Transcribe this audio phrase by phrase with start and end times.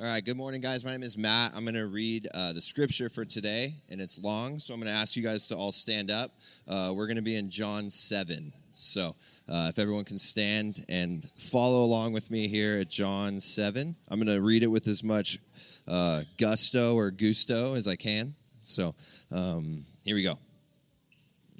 [0.00, 0.82] All right, good morning, guys.
[0.82, 1.52] My name is Matt.
[1.54, 4.90] I'm going to read uh, the scripture for today, and it's long, so I'm going
[4.90, 6.30] to ask you guys to all stand up.
[6.66, 8.50] Uh, we're going to be in John 7.
[8.74, 9.14] So
[9.46, 14.18] uh, if everyone can stand and follow along with me here at John 7, I'm
[14.18, 15.38] going to read it with as much
[15.86, 18.34] uh, gusto or gusto as I can.
[18.62, 18.94] So
[19.30, 20.38] um, here we go.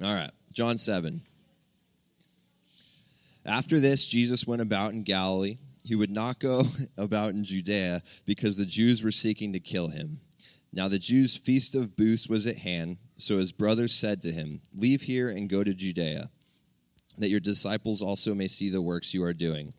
[0.02, 1.20] All right, John 7.
[3.44, 6.64] After this, Jesus went about in Galilee he would not go
[6.96, 10.20] about in Judea because the Jews were seeking to kill him.
[10.72, 14.60] Now the Jews' feast of booths was at hand, so his brothers said to him,
[14.74, 16.30] Leave here and go to Judea,
[17.18, 19.74] that your disciples also may see the works you are doing.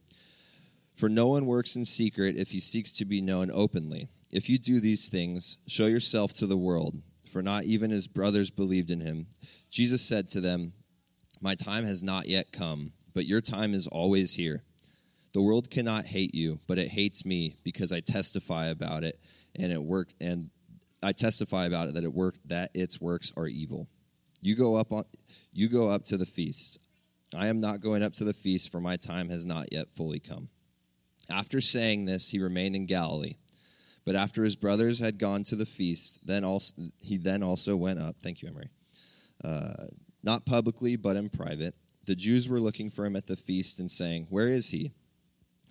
[0.95, 4.09] For no one works in secret if he seeks to be known openly.
[4.29, 8.51] If you do these things, show yourself to the world, for not even his brothers
[8.51, 9.27] believed in him.
[9.69, 10.73] Jesus said to them,
[11.39, 14.63] My time has not yet come, but your time is always here.
[15.33, 19.19] The world cannot hate you, but it hates me because I testify about it
[19.55, 20.49] and it worked and
[21.03, 23.87] I testify about it that it worked that its works are evil.
[24.41, 25.05] You go up on
[25.53, 26.79] you go up to the feast.
[27.35, 30.19] I am not going up to the feast for my time has not yet fully
[30.19, 30.49] come.
[31.29, 33.35] After saying this, he remained in Galilee.
[34.03, 37.99] But after his brothers had gone to the feast, then also he then also went
[37.99, 38.17] up.
[38.21, 38.69] Thank you, Emery.
[39.43, 39.85] Uh,
[40.23, 41.75] not publicly, but in private.
[42.05, 44.91] The Jews were looking for him at the feast and saying, "Where is he?"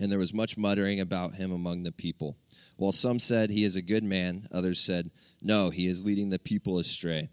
[0.01, 2.37] And there was much muttering about him among the people.
[2.77, 5.11] While some said, He is a good man, others said,
[5.42, 7.29] No, he is leading the people astray.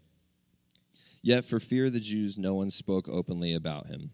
[1.22, 4.10] Yet for fear of the Jews, no one spoke openly about him.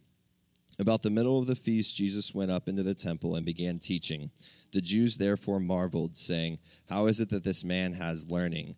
[0.79, 4.31] About the middle of the feast, Jesus went up into the temple and began teaching.
[4.73, 6.59] The Jews therefore marveled, saying,
[6.89, 8.77] How is it that this man has learning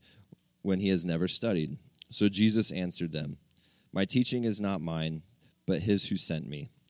[0.62, 1.78] when he has never studied?
[2.10, 3.36] So Jesus answered them,
[3.92, 5.22] My teaching is not mine,
[5.66, 6.70] but his who sent me.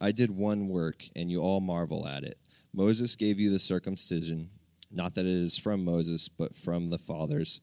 [0.00, 2.38] I did one work, and you all marvel at it.
[2.72, 4.50] Moses gave you the circumcision,
[4.90, 7.60] not that it is from Moses, but from the fathers,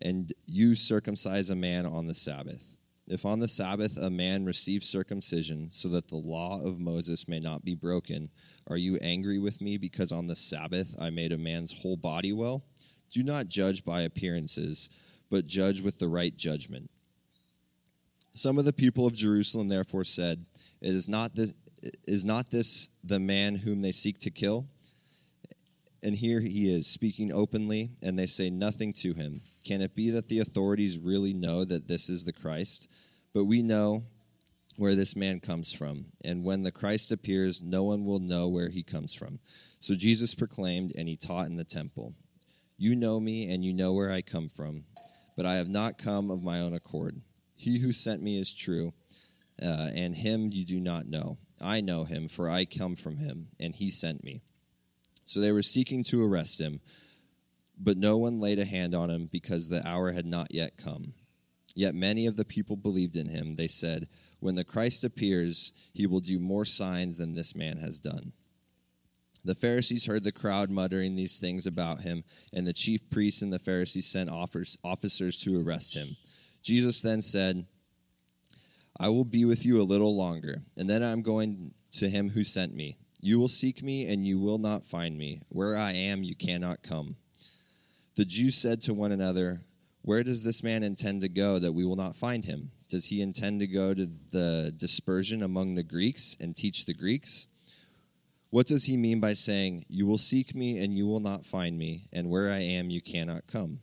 [0.00, 2.76] and you circumcise a man on the Sabbath.
[3.06, 7.40] If on the Sabbath a man receives circumcision, so that the law of Moses may
[7.40, 8.30] not be broken,
[8.68, 12.32] are you angry with me because on the Sabbath I made a man's whole body
[12.32, 12.62] well?
[13.10, 14.88] Do not judge by appearances,
[15.28, 16.90] but judge with the right judgment.
[18.32, 20.46] Some of the people of Jerusalem therefore said,
[20.80, 21.54] It is not this
[22.06, 24.66] is not this the man whom they seek to kill?
[26.02, 29.42] And here he is speaking openly, and they say nothing to him.
[29.64, 32.88] Can it be that the authorities really know that this is the Christ?
[33.34, 34.04] But we know
[34.76, 38.70] where this man comes from, and when the Christ appears, no one will know where
[38.70, 39.38] he comes from.
[39.78, 42.14] So Jesus proclaimed, and he taught in the temple
[42.78, 44.84] You know me, and you know where I come from,
[45.36, 47.20] but I have not come of my own accord.
[47.56, 48.94] He who sent me is true,
[49.62, 51.36] uh, and him you do not know.
[51.60, 54.42] I know him, for I come from him, and he sent me.
[55.24, 56.80] So they were seeking to arrest him,
[57.78, 61.14] but no one laid a hand on him because the hour had not yet come.
[61.74, 63.56] Yet many of the people believed in him.
[63.56, 64.08] They said,
[64.40, 68.32] When the Christ appears, he will do more signs than this man has done.
[69.44, 73.52] The Pharisees heard the crowd muttering these things about him, and the chief priests and
[73.52, 76.16] the Pharisees sent officers to arrest him.
[76.62, 77.66] Jesus then said,
[79.02, 82.44] I will be with you a little longer, and then I'm going to him who
[82.44, 82.98] sent me.
[83.18, 85.40] You will seek me, and you will not find me.
[85.48, 87.16] Where I am, you cannot come.
[88.16, 89.62] The Jews said to one another,
[90.02, 92.72] Where does this man intend to go that we will not find him?
[92.90, 97.48] Does he intend to go to the dispersion among the Greeks and teach the Greeks?
[98.50, 101.78] What does he mean by saying, You will seek me, and you will not find
[101.78, 103.80] me, and where I am, you cannot come?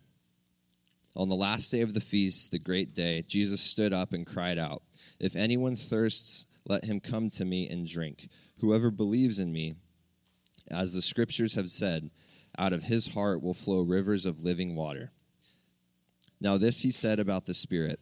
[1.16, 4.60] On the last day of the feast, the great day, Jesus stood up and cried
[4.60, 4.84] out,
[5.20, 8.30] if anyone thirsts, let him come to me and drink.
[8.60, 9.76] Whoever believes in me,
[10.70, 12.10] as the scriptures have said,
[12.58, 15.12] out of his heart will flow rivers of living water.
[16.40, 18.00] Now, this he said about the Spirit,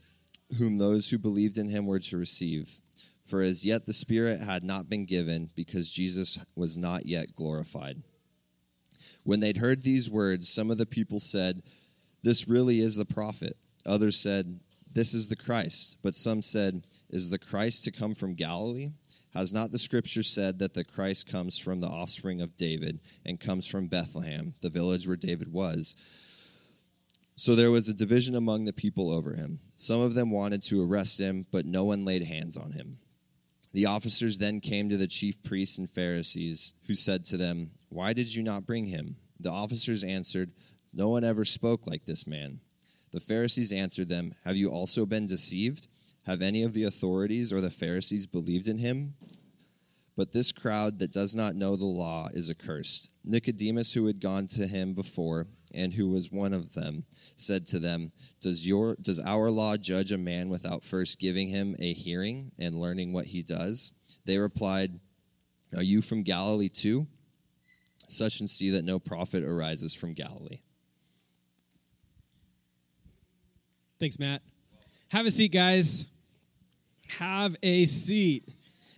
[0.58, 2.80] whom those who believed in him were to receive.
[3.26, 8.04] For as yet the Spirit had not been given, because Jesus was not yet glorified.
[9.24, 11.64] When they'd heard these words, some of the people said,
[12.24, 13.58] This really is the prophet.
[13.86, 14.60] Others said,
[14.92, 15.98] This is the Christ.
[16.04, 16.84] But some said,
[17.16, 18.92] is the Christ to come from Galilee?
[19.34, 23.40] Has not the scripture said that the Christ comes from the offspring of David and
[23.40, 25.96] comes from Bethlehem, the village where David was?
[27.38, 29.60] So there was a division among the people over him.
[29.78, 32.98] Some of them wanted to arrest him, but no one laid hands on him.
[33.74, 38.14] The officers then came to the chief priests and Pharisees, who said to them, Why
[38.14, 39.18] did you not bring him?
[39.40, 40.52] The officers answered,
[40.94, 42.60] No one ever spoke like this man.
[43.12, 45.88] The Pharisees answered them, Have you also been deceived?
[46.26, 49.14] Have any of the authorities or the Pharisees believed in him?
[50.18, 53.12] But this crowd that does not know the law is accursed.
[53.24, 57.04] Nicodemus, who had gone to him before, and who was one of them,
[57.36, 58.12] said to them,
[58.42, 62.80] Does, your, does our law judge a man without first giving him a hearing and
[62.80, 63.92] learning what he does?
[64.26, 65.00] They replied,
[65.76, 67.08] Are you from Galilee too?
[68.08, 70.62] Such and see that no prophet arises from Galilee.
[74.00, 74.42] Thanks, Matt.
[75.10, 76.06] Have a seat, guys.
[77.20, 78.44] Have a seat.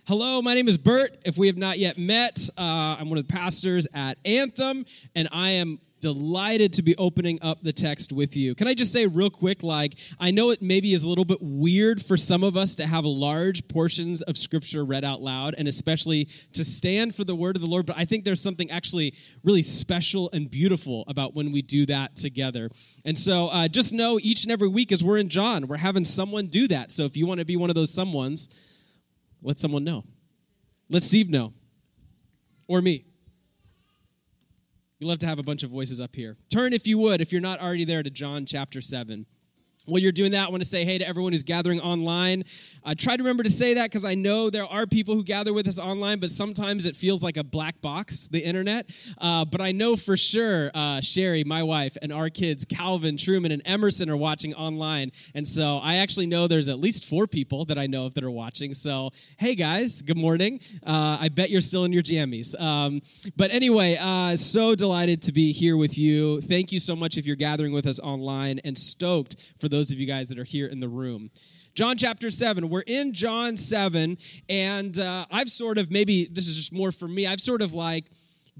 [0.08, 1.16] Hello, my name is Bert.
[1.24, 5.28] If we have not yet met, uh, I'm one of the pastors at Anthem, and
[5.30, 8.54] I am delighted to be opening up the text with you.
[8.54, 11.38] Can I just say real quick like I know it maybe is a little bit
[11.40, 15.68] weird for some of us to have large portions of scripture read out loud and
[15.68, 19.14] especially to stand for the word of the Lord, but I think there's something actually
[19.42, 22.70] really special and beautiful about when we do that together.
[23.04, 26.04] And so uh, just know each and every week as we're in John, we're having
[26.04, 26.90] someone do that.
[26.90, 28.48] So if you want to be one of those someones,
[29.42, 30.04] let someone know.
[30.90, 31.52] Let Steve know.
[32.66, 33.04] Or me.
[35.00, 36.36] We love to have a bunch of voices up here.
[36.50, 39.26] Turn, if you would, if you're not already there, to John chapter 7.
[39.88, 42.44] While you're doing that, I want to say hey to everyone who's gathering online.
[42.84, 45.54] I try to remember to say that because I know there are people who gather
[45.54, 48.90] with us online, but sometimes it feels like a black box, the internet.
[49.16, 53.50] Uh, but I know for sure uh, Sherry, my wife, and our kids, Calvin, Truman,
[53.50, 55.10] and Emerson, are watching online.
[55.34, 58.24] And so I actually know there's at least four people that I know of that
[58.24, 58.74] are watching.
[58.74, 60.60] So, hey guys, good morning.
[60.86, 62.60] Uh, I bet you're still in your jammies.
[62.60, 63.00] Um,
[63.36, 66.42] but anyway, uh, so delighted to be here with you.
[66.42, 69.92] Thank you so much if you're gathering with us online and stoked for those those
[69.92, 71.30] of you guys that are here in the room.
[71.72, 72.68] John chapter 7.
[72.68, 77.06] We're in John 7, and uh, I've sort of, maybe this is just more for
[77.06, 78.06] me, I've sort of like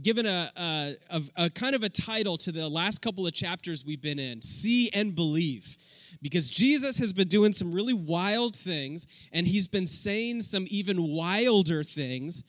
[0.00, 3.84] given a, a, a, a kind of a title to the last couple of chapters
[3.84, 5.76] we've been in See and Believe
[6.22, 11.02] because Jesus has been doing some really wild things and he's been saying some even
[11.02, 12.44] wilder things.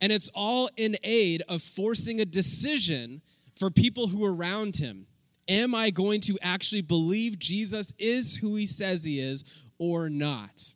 [0.00, 3.20] And it's all in aid of forcing a decision
[3.54, 5.08] for people who are around him.
[5.48, 9.44] Am I going to actually believe Jesus is who he says he is
[9.78, 10.74] or not?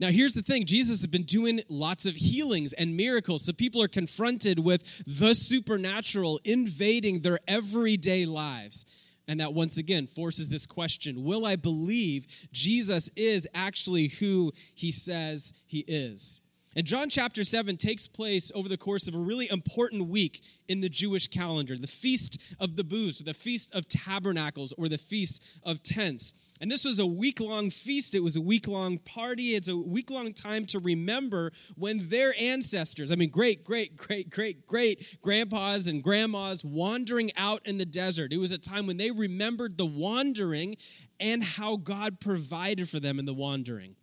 [0.00, 3.82] Now, here's the thing Jesus has been doing lots of healings and miracles, so people
[3.82, 8.84] are confronted with the supernatural invading their everyday lives.
[9.26, 14.92] And that once again forces this question Will I believe Jesus is actually who he
[14.92, 16.42] says he is?
[16.76, 20.80] And John chapter 7 takes place over the course of a really important week in
[20.80, 24.98] the Jewish calendar, the Feast of the Booths, or the Feast of Tabernacles, or the
[24.98, 26.34] Feast of Tents.
[26.60, 28.14] And this was a week long feast.
[28.14, 29.54] It was a week long party.
[29.54, 34.30] It's a week long time to remember when their ancestors, I mean, great, great, great,
[34.30, 38.32] great, great grandpas and grandmas wandering out in the desert.
[38.32, 40.76] It was a time when they remembered the wandering
[41.20, 43.94] and how God provided for them in the wandering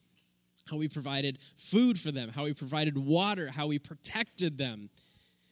[0.72, 4.90] how we provided food for them, how we provided water, how we protected them.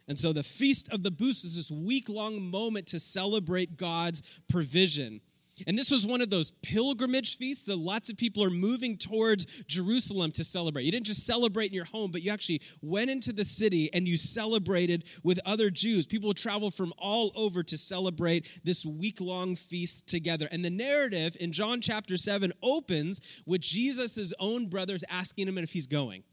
[0.08, 4.24] And so the Feast of the Booths is this week long moment to celebrate God's
[4.50, 5.22] provision.
[5.68, 7.66] And this was one of those pilgrimage feasts.
[7.66, 10.84] So lots of people are moving towards Jerusalem to celebrate.
[10.84, 14.08] You didn't just celebrate in your home, but you actually went into the city and
[14.08, 16.06] you celebrated with other Jews.
[16.06, 20.48] People would travel from all over to celebrate this week long feast together.
[20.52, 25.74] And the narrative in John chapter 7 opens with Jesus' own brothers asking him if
[25.74, 26.24] he's going.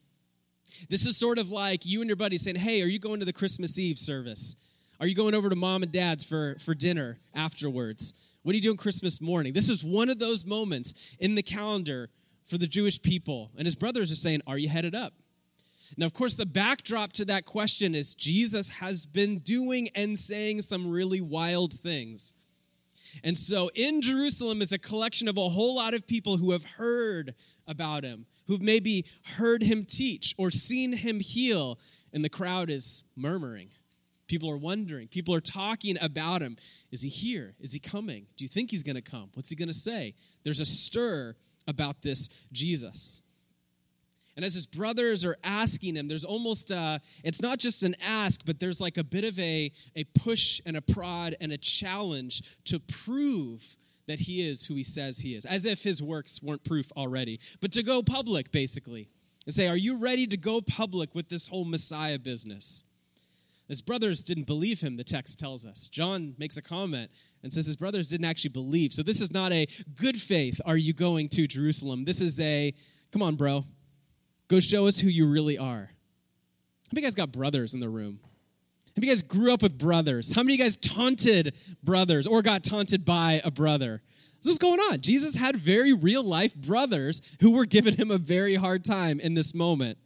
[0.89, 3.27] This is sort of like you and your buddy saying, Hey, are you going to
[3.27, 4.57] the Christmas Eve service?
[5.01, 8.15] Are you going over to mom and dad's for, for dinner afterwards?
[8.47, 9.55] What are you doing Christmas morning?
[9.55, 12.11] This is one of those moments in the calendar
[12.47, 13.51] for the Jewish people.
[13.59, 15.15] And his brothers are saying, Are you headed up?
[15.97, 20.61] Now, of course, the backdrop to that question is Jesus has been doing and saying
[20.61, 22.35] some really wild things.
[23.25, 26.65] And so in Jerusalem is a collection of a whole lot of people who have
[26.65, 27.35] heard
[27.67, 29.07] about him, who've maybe
[29.39, 31.81] heard him teach or seen him heal,
[32.13, 33.71] and the crowd is murmuring.
[34.27, 35.09] People are wondering.
[35.09, 36.57] People are talking about him.
[36.97, 37.53] Is he here?
[37.61, 38.25] Is he coming?
[38.39, 39.29] Do you think he's going to come?
[39.35, 40.15] What's he going to say?
[40.45, 41.37] There's a stir
[41.69, 43.21] about this Jesus.
[44.35, 48.41] And as his brothers are asking him, there's almost, a, it's not just an ask,
[48.47, 52.57] but there's like a bit of a, a push and a prod and a challenge
[52.65, 53.77] to prove
[54.07, 57.41] that he is who he says he is, as if his works weren't proof already,
[57.61, 59.11] but to go public, basically.
[59.45, 62.85] and say, Are you ready to go public with this whole Messiah business?
[63.69, 65.89] His brothers didn't believe him, the text tells us.
[65.89, 67.11] John makes a comment
[67.43, 68.93] and says his brothers didn't actually believe.
[68.93, 72.05] So this is not a good faith, are you going to Jerusalem?
[72.05, 72.75] This is a,
[73.13, 73.65] come on, bro,
[74.49, 75.91] go show us who you really are.
[76.85, 78.21] How many guys got brothers in the room?
[78.23, 80.35] How many guys grew up with brothers?
[80.35, 84.01] How many of you guys taunted brothers or got taunted by a brother?
[84.43, 85.01] This is going on.
[85.01, 89.35] Jesus had very real life brothers who were giving him a very hard time in
[89.35, 89.99] this moment.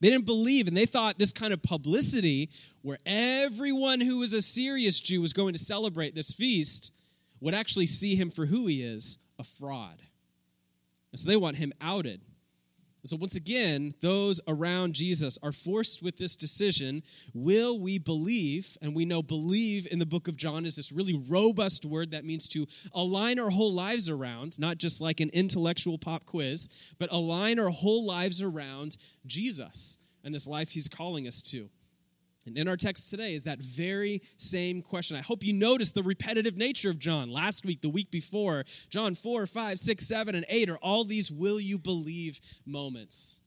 [0.00, 2.50] They didn't believe, and they thought this kind of publicity,
[2.82, 6.92] where everyone who was a serious Jew was going to celebrate this feast,
[7.40, 10.00] would actually see him for who he is a fraud.
[11.10, 12.20] And so they want him outed.
[13.04, 17.02] So, once again, those around Jesus are forced with this decision
[17.32, 18.76] will we believe?
[18.82, 22.24] And we know believe in the book of John is this really robust word that
[22.24, 27.12] means to align our whole lives around, not just like an intellectual pop quiz, but
[27.12, 31.70] align our whole lives around Jesus and this life he's calling us to.
[32.48, 35.16] And in our text today is that very same question.
[35.16, 37.30] I hope you notice the repetitive nature of John.
[37.30, 41.30] Last week, the week before, John 4, 5, 6, 7, and 8 are all these
[41.30, 43.38] will you believe moments.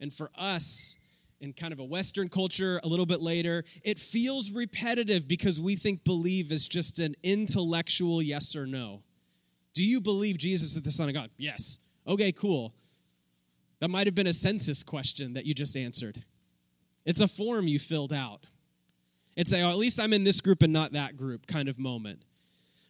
[0.00, 0.96] And for us,
[1.40, 5.76] in kind of a Western culture a little bit later, it feels repetitive because we
[5.76, 9.02] think believe is just an intellectual yes or no.
[9.74, 11.30] Do you believe Jesus is the Son of God?
[11.36, 11.78] Yes.
[12.06, 12.72] Okay, cool.
[13.80, 16.24] That might have been a census question that you just answered.
[17.04, 18.46] It's a form you filled out.
[19.36, 21.78] It's a, oh, at least I'm in this group and not that group kind of
[21.78, 22.22] moment.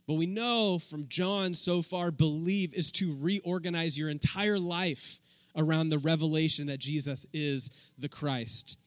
[0.06, 5.18] But we know from John so far, believe is to reorganize your entire life
[5.56, 8.78] around the revelation that Jesus is the Christ.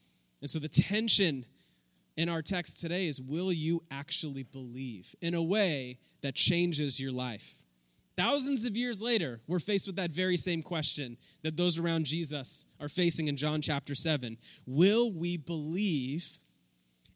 [0.41, 1.45] And so the tension
[2.15, 7.11] in our text today is will you actually believe in a way that changes your
[7.11, 7.63] life?
[8.17, 12.65] Thousands of years later, we're faced with that very same question that those around Jesus
[12.81, 14.37] are facing in John chapter 7.
[14.65, 16.39] Will we believe,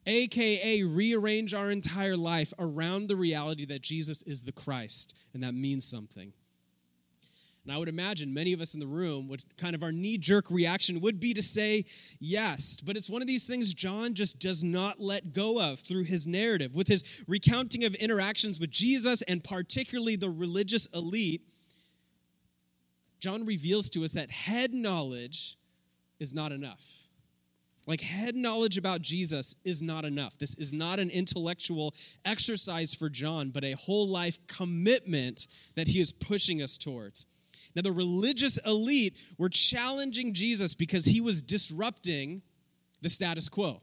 [0.06, 5.18] aka rearrange our entire life around the reality that Jesus is the Christ?
[5.34, 6.34] And that means something.
[7.64, 10.18] And I would imagine many of us in the room would kind of our knee
[10.18, 11.86] jerk reaction would be to say
[12.20, 12.80] yes.
[12.84, 16.26] But it's one of these things John just does not let go of through his
[16.26, 16.74] narrative.
[16.74, 21.44] With his recounting of interactions with Jesus and particularly the religious elite,
[23.20, 25.56] John reveals to us that head knowledge
[26.20, 27.02] is not enough.
[27.86, 30.38] Like, head knowledge about Jesus is not enough.
[30.38, 36.00] This is not an intellectual exercise for John, but a whole life commitment that he
[36.00, 37.26] is pushing us towards.
[37.76, 42.42] Now, the religious elite were challenging Jesus because he was disrupting
[43.02, 43.82] the status quo.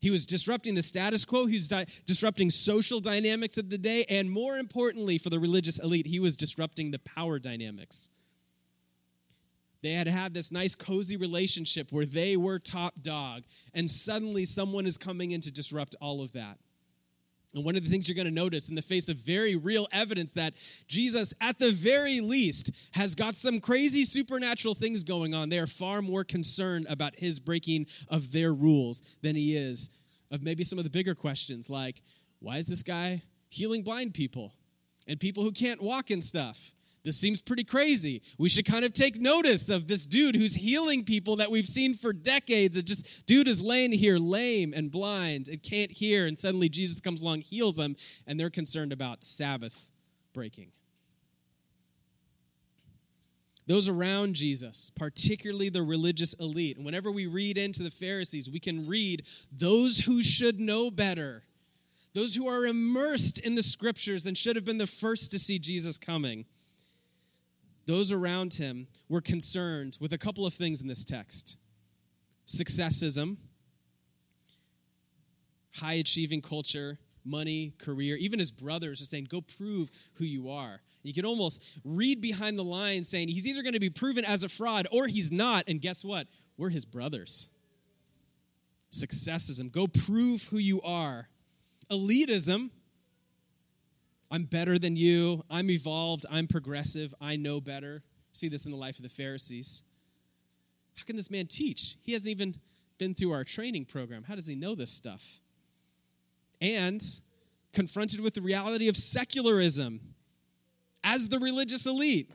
[0.00, 4.04] He was disrupting the status quo, he was di- disrupting social dynamics of the day,
[4.08, 8.10] and more importantly, for the religious elite, he was disrupting the power dynamics.
[9.82, 13.42] They had had this nice, cozy relationship where they were top dog,
[13.74, 16.58] and suddenly someone is coming in to disrupt all of that.
[17.54, 19.86] And one of the things you're going to notice in the face of very real
[19.92, 20.54] evidence that
[20.88, 25.66] Jesus, at the very least, has got some crazy supernatural things going on, they are
[25.66, 29.90] far more concerned about his breaking of their rules than he is
[30.30, 32.02] of maybe some of the bigger questions like,
[32.40, 34.54] why is this guy healing blind people
[35.06, 36.72] and people who can't walk and stuff?
[37.04, 38.22] This seems pretty crazy.
[38.38, 41.94] We should kind of take notice of this dude who's healing people that we've seen
[41.94, 42.76] for decades.
[42.76, 46.26] And just, dude is laying here lame and blind and can't hear.
[46.26, 49.90] And suddenly Jesus comes along, heals him, and they're concerned about Sabbath
[50.32, 50.68] breaking.
[53.66, 58.58] Those around Jesus, particularly the religious elite, and whenever we read into the Pharisees, we
[58.58, 61.44] can read those who should know better,
[62.12, 65.60] those who are immersed in the scriptures and should have been the first to see
[65.60, 66.44] Jesus coming
[67.86, 71.56] those around him were concerned with a couple of things in this text
[72.46, 73.36] successism,
[75.76, 78.16] high achieving culture, money, career.
[78.16, 80.80] Even his brothers are saying, Go prove who you are.
[81.02, 84.44] You can almost read behind the lines saying he's either going to be proven as
[84.44, 85.64] a fraud or he's not.
[85.66, 86.28] And guess what?
[86.56, 87.48] We're his brothers.
[88.92, 89.72] Successism.
[89.72, 91.28] Go prove who you are.
[91.90, 92.70] Elitism
[94.32, 95.44] I'm better than you.
[95.50, 96.24] I'm evolved.
[96.30, 97.14] I'm progressive.
[97.20, 98.02] I know better.
[98.32, 99.82] See this in the life of the Pharisees.
[100.96, 101.96] How can this man teach?
[102.02, 102.56] He hasn't even
[102.96, 104.24] been through our training program.
[104.24, 105.38] How does he know this stuff?
[106.62, 107.02] And
[107.74, 110.00] confronted with the reality of secularism
[111.04, 112.30] as the religious elite.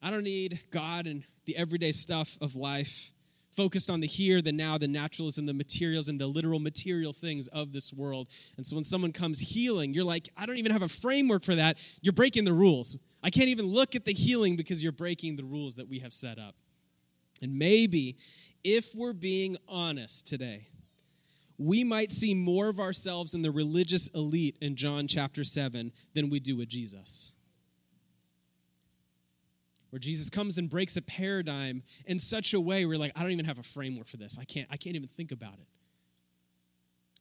[0.00, 3.12] I don't need God and the everyday stuff of life
[3.52, 7.48] focused on the here, the now, the naturalism, the materials, and the literal material things
[7.48, 8.28] of this world.
[8.56, 11.54] And so when someone comes healing, you're like, I don't even have a framework for
[11.54, 11.78] that.
[12.00, 12.96] You're breaking the rules.
[13.22, 16.12] I can't even look at the healing because you're breaking the rules that we have
[16.12, 16.54] set up.
[17.40, 18.16] And maybe,
[18.64, 20.66] if we're being honest today,
[21.58, 26.30] we might see more of ourselves in the religious elite in John chapter 7 than
[26.30, 27.34] we do with Jesus.
[29.92, 33.30] Where Jesus comes and breaks a paradigm in such a way where like, I don't
[33.30, 34.38] even have a framework for this.
[34.40, 35.68] I can't, I can't even think about it.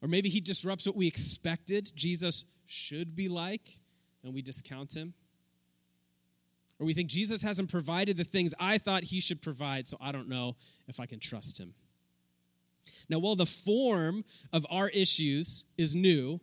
[0.01, 3.77] Or maybe he disrupts what we expected Jesus should be like,
[4.23, 5.13] and we discount him.
[6.79, 10.13] Or we think Jesus hasn't provided the things I thought he should provide, so I
[10.13, 10.55] don't know
[10.87, 11.73] if I can trust him.
[13.09, 14.23] Now, while the form
[14.53, 16.39] of our issues is new,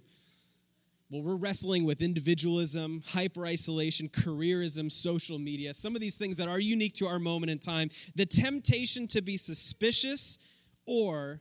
[1.10, 6.48] well, we're wrestling with individualism, hyper isolation, careerism, social media, some of these things that
[6.48, 7.88] are unique to our moment in time.
[8.14, 10.38] The temptation to be suspicious
[10.84, 11.40] or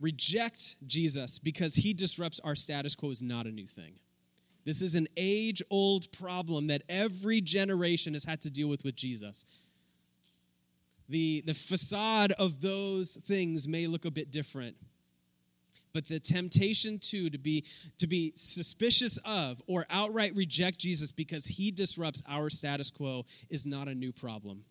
[0.00, 3.94] reject Jesus because he disrupts our status quo is not a new thing.
[4.64, 8.96] This is an age old problem that every generation has had to deal with with
[8.96, 9.44] Jesus.
[11.08, 14.76] The, the facade of those things may look a bit different,
[15.92, 17.64] but the temptation too to be
[17.98, 23.66] to be suspicious of or outright reject Jesus because he disrupts our status quo is
[23.66, 24.64] not a new problem.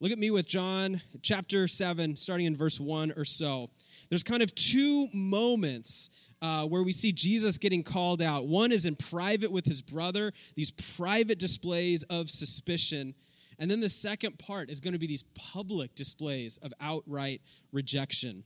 [0.00, 3.68] Look at me with John chapter 7, starting in verse 1 or so.
[4.10, 8.46] There's kind of two moments uh, where we see Jesus getting called out.
[8.46, 13.14] One is in private with his brother, these private displays of suspicion.
[13.58, 18.44] And then the second part is going to be these public displays of outright rejection.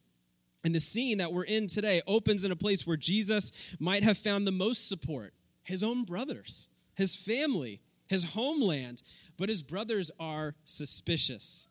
[0.64, 4.16] And the scene that we're in today opens in a place where Jesus might have
[4.16, 9.02] found the most support his own brothers, his family, his homeland
[9.42, 11.66] but his brothers are suspicious.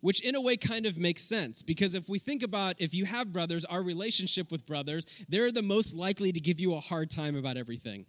[0.00, 3.06] Which, in a way, kind of makes sense because if we think about if you
[3.06, 7.10] have brothers, our relationship with brothers, they're the most likely to give you a hard
[7.10, 8.06] time about everything.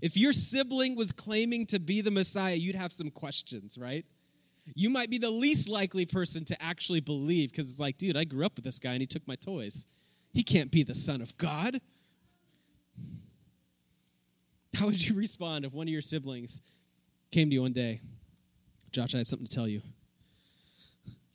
[0.00, 4.06] If your sibling was claiming to be the Messiah, you'd have some questions, right?
[4.74, 8.24] You might be the least likely person to actually believe because it's like, dude, I
[8.24, 9.86] grew up with this guy and he took my toys.
[10.32, 11.80] He can't be the Son of God.
[14.74, 16.60] How would you respond if one of your siblings
[17.30, 18.00] came to you one day,
[18.90, 19.82] Josh, I have something to tell you.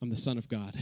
[0.01, 0.75] I'm the Son of God.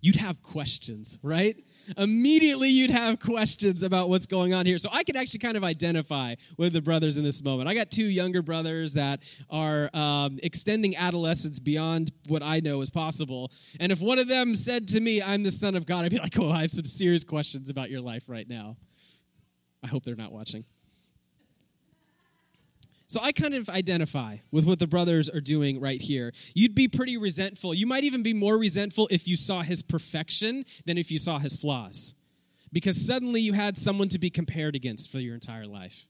[0.00, 1.56] You'd have questions, right?
[1.96, 4.78] Immediately, you'd have questions about what's going on here.
[4.78, 7.68] So, I can actually kind of identify with the brothers in this moment.
[7.68, 9.20] I got two younger brothers that
[9.50, 13.50] are um, extending adolescence beyond what I know is possible.
[13.80, 16.18] And if one of them said to me, I'm the Son of God, I'd be
[16.18, 18.76] like, oh, I have some serious questions about your life right now.
[19.82, 20.64] I hope they're not watching.
[23.08, 26.32] So I kind of identify with what the brothers are doing right here.
[26.54, 27.72] You'd be pretty resentful.
[27.72, 31.38] You might even be more resentful if you saw his perfection than if you saw
[31.38, 32.14] his flaws.
[32.70, 36.06] Because suddenly you had someone to be compared against for your entire life.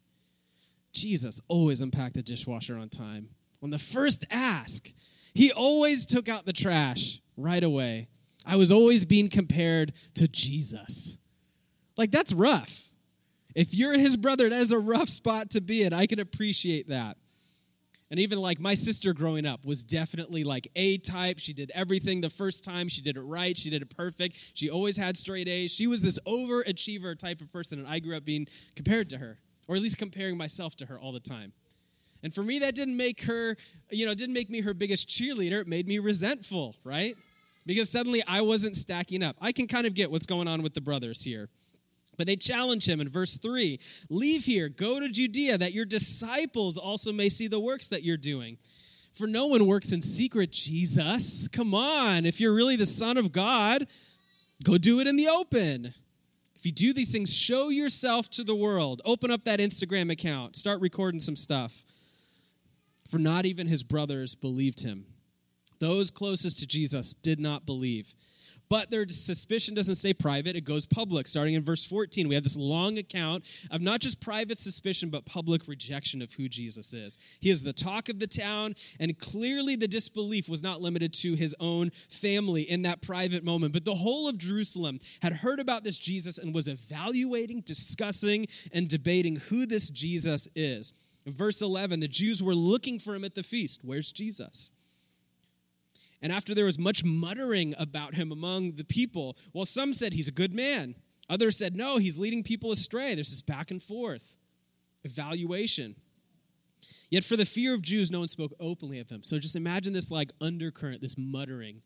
[0.92, 3.28] Jesus always unpacked the dishwasher on time.
[3.62, 4.92] On the first ask,
[5.34, 8.08] he always took out the trash right away.
[8.44, 11.16] I was always being compared to Jesus.
[11.96, 12.87] Like, that's rough.
[13.54, 15.92] If you're his brother, that is a rough spot to be in.
[15.92, 17.16] I can appreciate that.
[18.10, 21.38] And even like my sister growing up was definitely like A type.
[21.38, 22.88] She did everything the first time.
[22.88, 23.56] She did it right.
[23.56, 24.38] She did it perfect.
[24.54, 25.74] She always had straight A's.
[25.74, 27.78] She was this overachiever type of person.
[27.78, 30.98] And I grew up being compared to her, or at least comparing myself to her
[30.98, 31.52] all the time.
[32.22, 33.56] And for me, that didn't make her,
[33.90, 35.60] you know, didn't make me her biggest cheerleader.
[35.60, 37.14] It made me resentful, right?
[37.66, 39.36] Because suddenly I wasn't stacking up.
[39.40, 41.50] I can kind of get what's going on with the brothers here.
[42.18, 46.76] But they challenge him in verse 3 Leave here, go to Judea, that your disciples
[46.76, 48.58] also may see the works that you're doing.
[49.14, 51.48] For no one works in secret, Jesus.
[51.48, 53.86] Come on, if you're really the Son of God,
[54.62, 55.94] go do it in the open.
[56.54, 59.00] If you do these things, show yourself to the world.
[59.04, 61.84] Open up that Instagram account, start recording some stuff.
[63.08, 65.06] For not even his brothers believed him.
[65.78, 68.14] Those closest to Jesus did not believe.
[68.68, 71.26] But their suspicion doesn't stay private, it goes public.
[71.26, 75.24] Starting in verse 14, we have this long account of not just private suspicion, but
[75.24, 77.16] public rejection of who Jesus is.
[77.40, 81.34] He is the talk of the town, and clearly the disbelief was not limited to
[81.34, 83.72] his own family in that private moment.
[83.72, 88.88] But the whole of Jerusalem had heard about this Jesus and was evaluating, discussing, and
[88.88, 90.92] debating who this Jesus is.
[91.26, 93.80] Verse 11, the Jews were looking for him at the feast.
[93.82, 94.72] Where's Jesus?
[96.20, 100.28] And after there was much muttering about him among the people, well, some said he's
[100.28, 100.94] a good man.
[101.30, 103.14] Others said, no, he's leading people astray.
[103.14, 104.38] There's this back and forth
[105.04, 105.94] evaluation.
[107.10, 109.22] Yet for the fear of Jews, no one spoke openly of him.
[109.22, 111.82] So just imagine this like undercurrent, this muttering,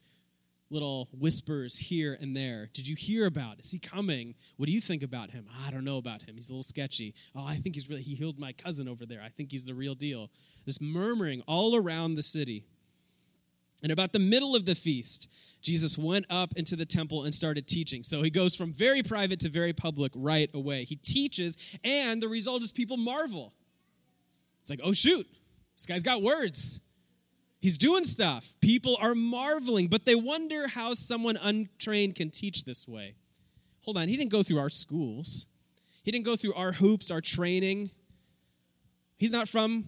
[0.71, 2.69] little whispers here and there.
[2.73, 3.61] Did you hear about?
[3.61, 4.35] Is he coming?
[4.57, 5.47] What do you think about him?
[5.67, 6.35] I don't know about him.
[6.35, 7.15] He's a little sketchy.
[7.35, 9.21] Oh, I think he's really he healed my cousin over there.
[9.23, 10.31] I think he's the real deal.
[10.65, 12.65] This murmuring all around the city.
[13.83, 15.29] And about the middle of the feast,
[15.61, 18.03] Jesus went up into the temple and started teaching.
[18.03, 20.85] So he goes from very private to very public right away.
[20.85, 23.53] He teaches, and the result is people marvel.
[24.61, 25.27] It's like, oh, shoot,
[25.77, 26.81] this guy's got words.
[27.61, 28.57] He's doing stuff.
[28.61, 33.15] People are marveling, but they wonder how someone untrained can teach this way.
[33.85, 35.47] Hold on, he didn't go through our schools,
[36.05, 37.91] he didn't go through our hoops, our training.
[39.17, 39.85] He's not from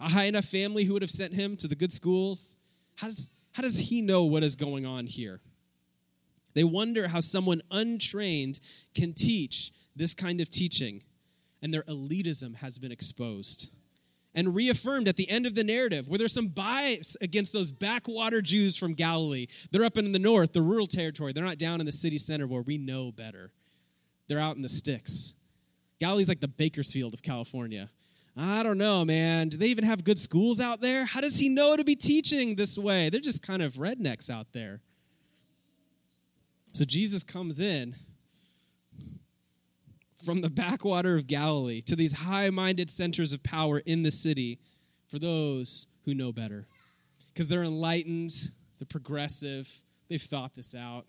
[0.00, 2.56] a high enough family who would have sent him to the good schools.
[2.96, 5.40] How does, how does he know what is going on here?
[6.54, 8.60] They wonder how someone untrained
[8.94, 11.02] can teach this kind of teaching,
[11.62, 13.70] and their elitism has been exposed
[14.34, 18.40] and reaffirmed at the end of the narrative, where there's some bias against those backwater
[18.40, 19.46] Jews from Galilee.
[19.70, 21.32] They're up in the north, the rural territory.
[21.32, 23.50] They're not down in the city center where we know better.
[24.28, 25.34] They're out in the sticks.
[26.00, 27.90] Galilee's like the Bakersfield of California.
[28.36, 29.50] I don't know, man.
[29.50, 31.04] Do they even have good schools out there?
[31.04, 33.10] How does he know to be teaching this way?
[33.10, 34.80] They're just kind of rednecks out there.
[36.72, 37.94] So Jesus comes in
[40.24, 44.58] from the backwater of Galilee to these high minded centers of power in the city
[45.08, 46.66] for those who know better.
[47.32, 48.32] Because they're enlightened,
[48.78, 49.68] they're progressive,
[50.08, 51.04] they've thought this out,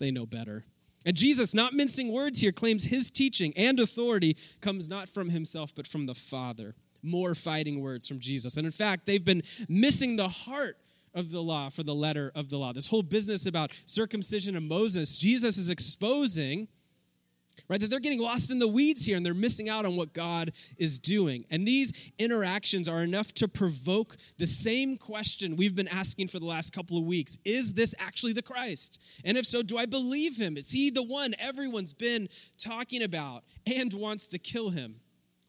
[0.00, 0.64] they know better.
[1.04, 5.74] And Jesus, not mincing words here, claims his teaching and authority comes not from himself,
[5.74, 6.74] but from the Father.
[7.02, 8.56] More fighting words from Jesus.
[8.56, 10.78] And in fact, they've been missing the heart
[11.14, 12.72] of the law for the letter of the law.
[12.72, 16.68] This whole business about circumcision of Moses, Jesus is exposing
[17.68, 17.80] right?
[17.80, 20.52] That they're getting lost in the weeds here and they're missing out on what God
[20.76, 21.44] is doing.
[21.50, 26.46] And these interactions are enough to provoke the same question we've been asking for the
[26.46, 29.00] last couple of weeks Is this actually the Christ?
[29.24, 30.56] And if so, do I believe him?
[30.56, 34.96] Is he the one everyone's been talking about and wants to kill him?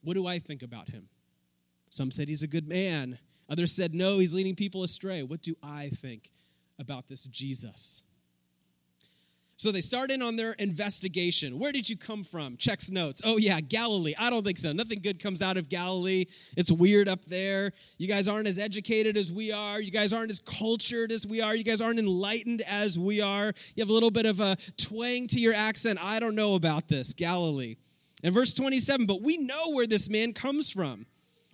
[0.02, 1.10] What do I think about him?
[1.90, 3.18] Some said he's a good man.
[3.50, 5.24] Others said, no, he's leading people astray.
[5.24, 6.32] What do I think
[6.80, 8.04] about this Jesus?
[9.58, 11.58] So they start in on their investigation.
[11.58, 12.58] Where did you come from?
[12.58, 13.22] Checks notes.
[13.24, 14.14] Oh, yeah, Galilee.
[14.18, 14.74] I don't think so.
[14.74, 16.26] Nothing good comes out of Galilee.
[16.58, 17.72] It's weird up there.
[17.98, 19.80] You guys aren't as educated as we are.
[19.80, 21.56] You guys aren't as cultured as we are.
[21.56, 23.54] You guys aren't enlightened as we are.
[23.76, 26.00] You have a little bit of a twang to your accent.
[26.02, 27.14] I don't know about this.
[27.14, 27.78] Galilee.
[28.24, 31.06] And verse 27 But we know where this man comes from.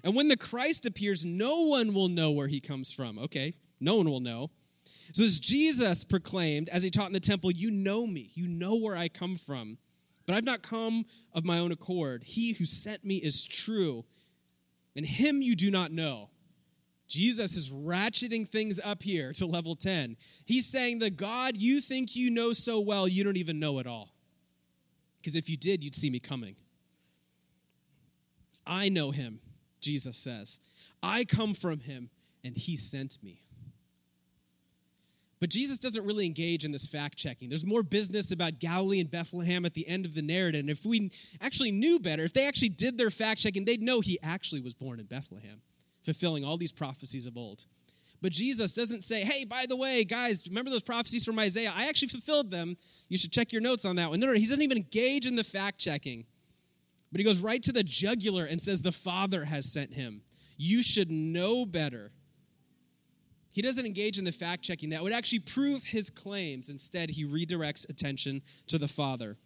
[0.04, 3.20] And when the Christ appears, no one will know where he comes from.
[3.20, 4.50] Okay, no one will know.
[5.13, 8.76] So as Jesus proclaimed, as he taught in the temple, You know me, you know
[8.76, 9.78] where I come from.
[10.26, 12.24] But I've not come of my own accord.
[12.24, 14.06] He who sent me is true,
[14.95, 16.30] and him you do not know.
[17.08, 20.15] Jesus is ratcheting things up here to level 10.
[20.45, 23.88] He's saying, The God you think you know so well, you don't even know at
[23.88, 24.13] all.
[25.17, 26.56] Because if you did, you'd see me coming.
[28.65, 29.41] I know him,
[29.82, 30.62] Jesus says.
[31.04, 32.10] I come from him,
[32.43, 33.41] and he sent me.
[35.42, 37.50] But Jesus doesn't really engage in this fact checking.
[37.50, 40.60] There's more business about Galilee and Bethlehem at the end of the narrative.
[40.60, 44.02] And if we actually knew better, if they actually did their fact checking, they'd know
[44.02, 45.62] he actually was born in Bethlehem,
[46.04, 47.66] fulfilling all these prophecies of old.
[48.22, 51.74] But Jesus doesn't say, hey, by the way, guys, remember those prophecies from Isaiah?
[51.76, 52.78] I actually fulfilled them.
[53.10, 54.20] You should check your notes on that one.
[54.20, 56.26] No, no, he doesn't even engage in the fact checking.
[57.12, 60.22] But he goes right to the jugular and says, the Father has sent him.
[60.56, 62.12] You should know better.
[63.52, 66.70] He doesn't engage in the fact checking that would actually prove his claims.
[66.70, 69.38] Instead, he redirects attention to the Father.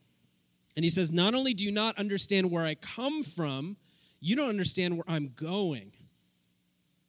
[0.76, 3.78] And he says, Not only do you not understand where I come from,
[4.20, 5.92] you don't understand where I'm going.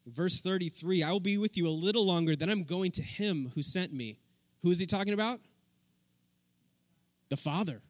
[0.07, 3.53] Verse 33 I will be with you a little longer, then I'm going to him
[3.55, 4.19] who sent me.
[4.63, 5.41] Who is he talking about?
[7.29, 7.83] The Father.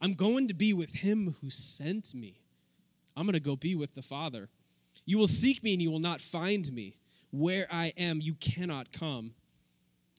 [0.00, 2.36] I'm going to be with him who sent me.
[3.16, 4.48] I'm going to go be with the Father.
[5.06, 6.96] You will seek me and you will not find me
[7.34, 9.32] where I am, you cannot come.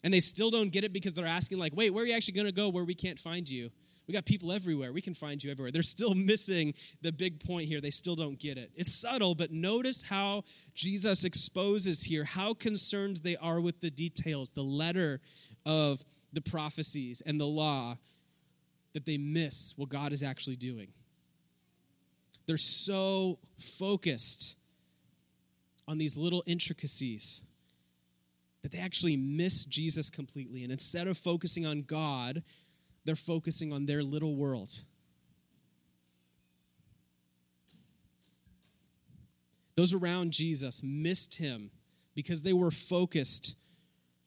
[0.03, 2.33] And they still don't get it because they're asking, like, wait, where are you actually
[2.33, 3.71] going to go where we can't find you?
[4.07, 4.91] We got people everywhere.
[4.93, 5.71] We can find you everywhere.
[5.71, 7.81] They're still missing the big point here.
[7.81, 8.69] They still don't get it.
[8.75, 10.43] It's subtle, but notice how
[10.75, 15.21] Jesus exposes here how concerned they are with the details, the letter
[15.65, 17.97] of the prophecies and the law,
[18.93, 20.89] that they miss what God is actually doing.
[22.45, 24.57] They're so focused
[25.87, 27.43] on these little intricacies
[28.61, 30.63] that they actually miss Jesus completely.
[30.63, 32.43] And instead of focusing on God,
[33.05, 34.83] they're focusing on their little world.
[39.75, 41.69] Those around Jesus missed him
[42.15, 43.55] because they were focused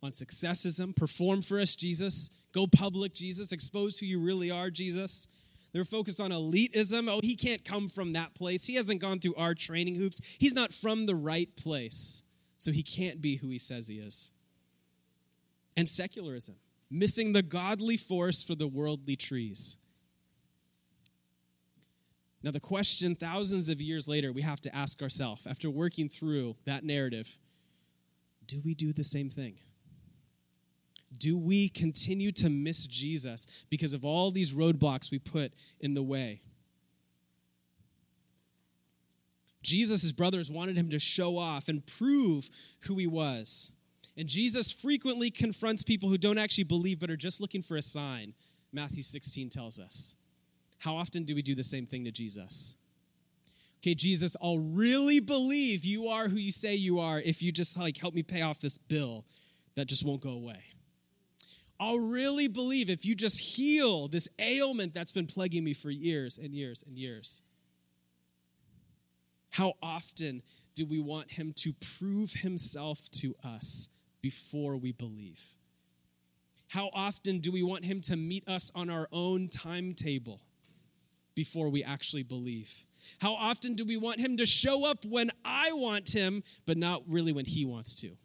[0.02, 0.94] on successism.
[0.94, 2.30] Perform for us, Jesus.
[2.52, 3.50] Go public, Jesus.
[3.50, 5.26] Expose who you really are, Jesus.
[5.72, 7.08] They're focused on elitism.
[7.10, 8.66] Oh, he can't come from that place.
[8.66, 10.20] He hasn't gone through our training hoops.
[10.38, 12.22] He's not from the right place.
[12.56, 14.30] So he can't be who he says he is.
[15.76, 16.56] and secularism,
[16.90, 19.76] missing the godly force for the worldly trees.
[22.42, 26.56] Now, the question thousands of years later we have to ask ourselves after working through
[26.64, 27.38] that narrative
[28.46, 29.58] do we do the same thing?
[31.16, 36.02] Do we continue to miss Jesus because of all these roadblocks we put in the
[36.02, 36.42] way?
[39.62, 42.48] Jesus' brothers wanted him to show off and prove
[42.80, 43.72] who he was.
[44.16, 47.82] And Jesus frequently confronts people who don't actually believe but are just looking for a
[47.82, 48.34] sign,
[48.72, 50.16] Matthew 16 tells us.
[50.78, 52.74] How often do we do the same thing to Jesus?
[53.80, 57.76] Okay, Jesus, I'll really believe you are who you say you are if you just
[57.76, 59.24] like help me pay off this bill
[59.76, 60.62] that just won't go away.
[61.80, 66.38] I'll really believe if you just heal this ailment that's been plaguing me for years
[66.38, 67.42] and years and years.
[69.50, 70.42] How often
[70.74, 73.88] do we want him to prove himself to us
[74.20, 75.44] before we believe?
[76.68, 80.40] How often do we want him to meet us on our own timetable
[81.34, 82.84] before we actually believe?
[83.20, 87.02] How often do we want him to show up when I want him, but not
[87.08, 88.16] really when he wants to?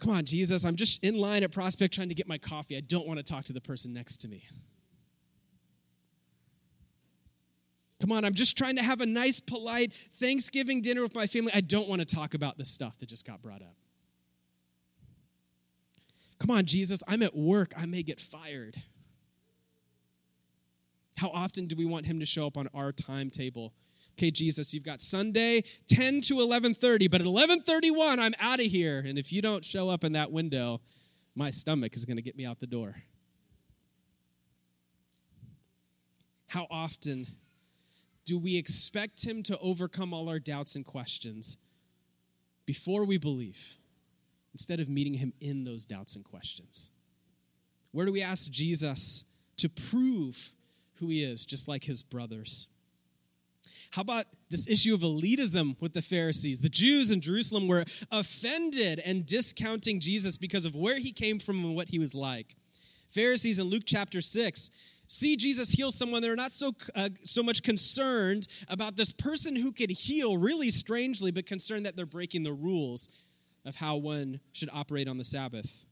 [0.00, 2.76] Come on, Jesus, I'm just in line at Prospect trying to get my coffee.
[2.76, 4.44] I don't want to talk to the person next to me.
[8.00, 11.52] Come on, I'm just trying to have a nice, polite Thanksgiving dinner with my family.
[11.54, 13.74] I don't want to talk about the stuff that just got brought up.
[16.38, 17.74] Come on, Jesus, I'm at work.
[17.76, 18.76] I may get fired.
[21.18, 23.74] How often do we want him to show up on our timetable?
[24.20, 28.98] Okay, Jesus, you've got Sunday 10 to 11:30, but at 11:31 I'm out of here,
[28.98, 30.82] and if you don't show up in that window,
[31.34, 33.02] my stomach is going to get me out the door.
[36.48, 37.28] How often
[38.26, 41.56] do we expect him to overcome all our doubts and questions
[42.66, 43.78] before we believe
[44.52, 46.92] instead of meeting him in those doubts and questions?
[47.90, 49.24] Where do we ask Jesus
[49.56, 50.52] to prove
[50.96, 52.68] who he is, just like his brothers?
[53.90, 56.60] How about this issue of elitism with the Pharisees?
[56.60, 61.64] The Jews in Jerusalem were offended and discounting Jesus because of where he came from
[61.64, 62.54] and what he was like.
[63.10, 64.70] Pharisees in Luke chapter 6
[65.08, 69.72] see Jesus heal someone, they're not so, uh, so much concerned about this person who
[69.72, 73.08] could heal really strangely, but concerned that they're breaking the rules
[73.64, 75.84] of how one should operate on the Sabbath.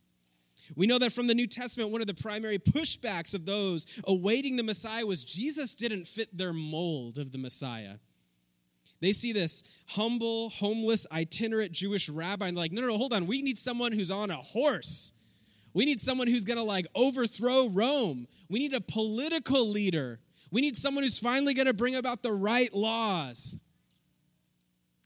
[0.76, 4.56] We know that from the New Testament, one of the primary pushbacks of those awaiting
[4.56, 7.94] the Messiah was Jesus didn't fit their mold of the Messiah.
[9.00, 13.26] They see this humble, homeless, itinerant Jewish rabbi and like, no, no, no, hold on.
[13.26, 15.12] We need someone who's on a horse.
[15.72, 18.26] We need someone who's going to like overthrow Rome.
[18.48, 20.18] We need a political leader.
[20.50, 23.56] We need someone who's finally going to bring about the right laws.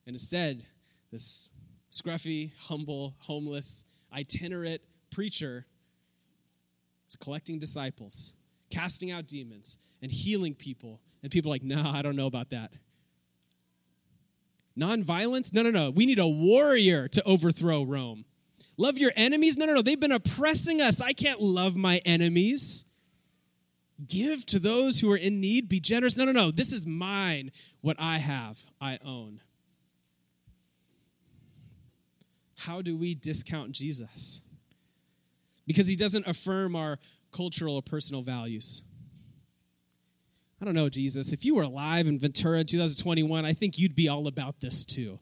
[0.07, 0.65] And instead,
[1.11, 1.51] this
[1.91, 4.81] scruffy, humble, homeless, itinerant
[5.13, 5.67] preacher
[7.09, 8.33] is collecting disciples,
[8.71, 11.01] casting out demons, and healing people.
[11.23, 12.73] And people are like, no, I don't know about that.
[14.77, 15.53] Nonviolence?
[15.53, 15.91] No, no, no.
[15.91, 18.25] We need a warrior to overthrow Rome.
[18.77, 19.57] Love your enemies?
[19.57, 19.83] No, no, no.
[19.83, 21.01] They've been oppressing us.
[21.01, 22.85] I can't love my enemies.
[24.09, 25.69] Give to those who are in need.
[25.69, 26.17] Be generous.
[26.17, 26.51] No, no, no.
[26.51, 27.53] This is mine.
[27.83, 29.41] What I have, I own.
[32.59, 34.41] How do we discount Jesus?
[35.73, 36.99] Because he doesn't affirm our
[37.33, 38.83] cultural or personal values.
[40.61, 41.33] I don't know, Jesus.
[41.33, 44.85] If you were alive in Ventura in 2021, I think you'd be all about this
[44.85, 45.19] too.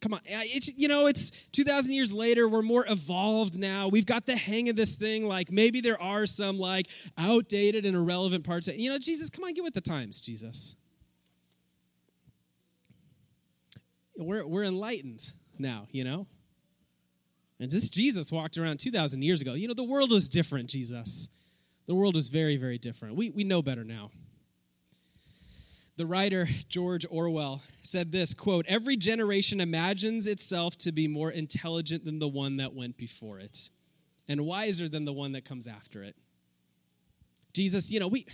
[0.00, 3.88] Come on, it's you know, it's 2000 years later, we're more evolved now.
[3.88, 7.96] We've got the hang of this thing like maybe there are some like outdated and
[7.96, 8.68] irrelevant parts.
[8.68, 10.76] Of, you know, Jesus, come on, get with the times, Jesus.
[14.16, 16.28] We're we're enlightened now, you know?
[17.60, 19.54] And this Jesus walked around 2,000 years ago.
[19.54, 21.28] You know, the world was different, Jesus.
[21.86, 23.16] The world was very, very different.
[23.16, 24.10] We, we know better now.
[25.96, 32.04] The writer George Orwell said this quote, Every generation imagines itself to be more intelligent
[32.04, 33.70] than the one that went before it,
[34.28, 36.14] and wiser than the one that comes after it.
[37.52, 38.26] Jesus, you know, we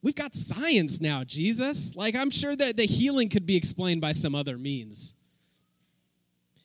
[0.00, 1.94] we've got science now, Jesus.
[1.94, 5.14] Like I'm sure that the healing could be explained by some other means.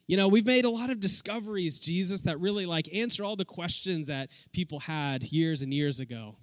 [0.07, 3.45] You know, we've made a lot of discoveries, Jesus, that really like answer all the
[3.45, 6.37] questions that people had years and years ago.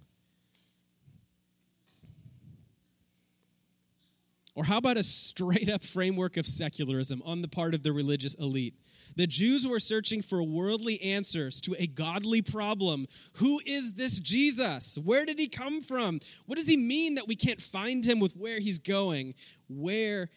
[4.55, 8.35] Or how about a straight up framework of secularism on the part of the religious
[8.35, 8.75] elite?
[9.17, 13.07] The Jews were searching for worldly answers to a godly problem.
[13.35, 14.99] Who is this Jesus?
[14.99, 16.21] Where did he come from?
[16.47, 19.35] What does he mean that we can't find him with where he's going?
[19.69, 20.31] Where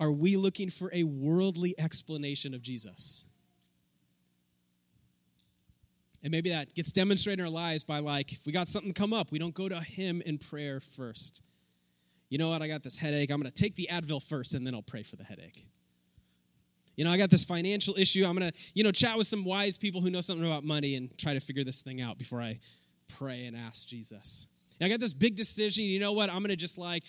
[0.00, 3.24] are we looking for a worldly explanation of Jesus?
[6.22, 9.12] And maybe that gets demonstrated in our lives by like, if we got something come
[9.12, 11.42] up, we don't go to Him in prayer first.
[12.30, 12.62] You know what?
[12.62, 13.30] I got this headache.
[13.30, 15.66] I'm going to take the Advil first, and then I'll pray for the headache.
[16.96, 18.24] You know, I got this financial issue.
[18.24, 20.96] I'm going to, you know, chat with some wise people who know something about money
[20.96, 22.58] and try to figure this thing out before I
[23.16, 24.46] pray and ask Jesus.
[24.78, 25.84] And I got this big decision.
[25.84, 26.30] You know what?
[26.30, 27.04] I'm going to just like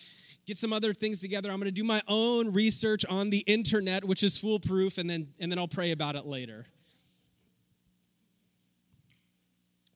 [0.45, 1.51] get some other things together.
[1.51, 5.29] I'm going to do my own research on the internet, which is foolproof, and then
[5.39, 6.65] and then I'll pray about it later.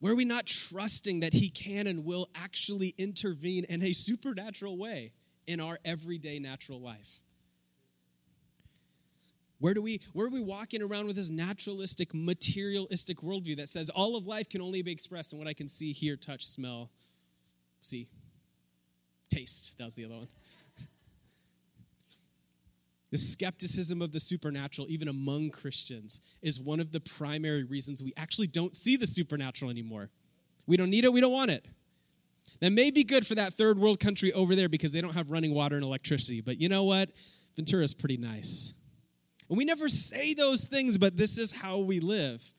[0.00, 4.76] Where are we not trusting that He can and will actually intervene in a supernatural
[4.76, 5.12] way
[5.46, 7.18] in our everyday natural life?
[9.58, 13.88] Where do we where are we walking around with this naturalistic, materialistic worldview that says
[13.88, 16.90] all of life can only be expressed in what I can see, hear, touch, smell,
[17.80, 18.06] see,
[19.36, 19.76] taste?
[19.78, 20.28] That was the other one.
[23.10, 28.12] The skepticism of the supernatural, even among Christians, is one of the primary reasons we
[28.16, 30.10] actually don't see the supernatural anymore.
[30.66, 31.64] We don't need it, we don't want it.
[32.60, 35.30] That may be good for that third world country over there because they don't have
[35.30, 37.10] running water and electricity, but you know what?
[37.54, 38.74] Ventura's pretty nice.
[39.48, 42.52] And we never say those things, but this is how we live.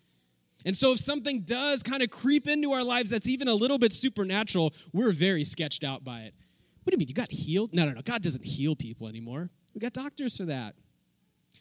[0.66, 3.78] And so if something does kind of creep into our lives that's even a little
[3.78, 6.34] bit supernatural, we're very sketched out by it.
[6.88, 7.10] What do you mean?
[7.10, 7.74] You got healed?
[7.74, 8.02] No, no, no.
[8.02, 9.50] God doesn't heal people anymore.
[9.74, 10.74] We got doctors for that.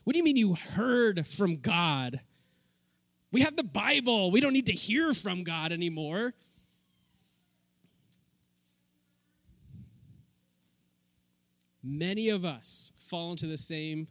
[0.04, 2.20] What do you mean you heard from God?
[3.32, 4.30] We have the Bible.
[4.30, 6.32] We don't need to hear from God anymore.
[11.82, 14.06] Many of us fall into the same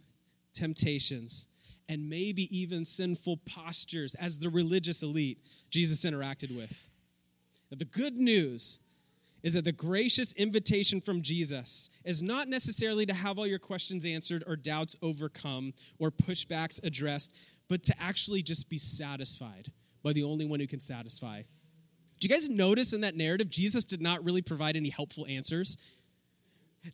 [0.53, 1.47] temptations
[1.87, 6.89] and maybe even sinful postures as the religious elite Jesus interacted with.
[7.71, 8.81] the good news
[9.45, 14.03] is that the gracious invitation from Jesus is not necessarily to have all your questions
[14.03, 17.31] answered or doubts overcome or pushbacks addressed,
[17.69, 21.43] but to actually just be satisfied by the only one who can satisfy.
[22.19, 25.77] Do you guys notice in that narrative, Jesus did not really provide any helpful answers?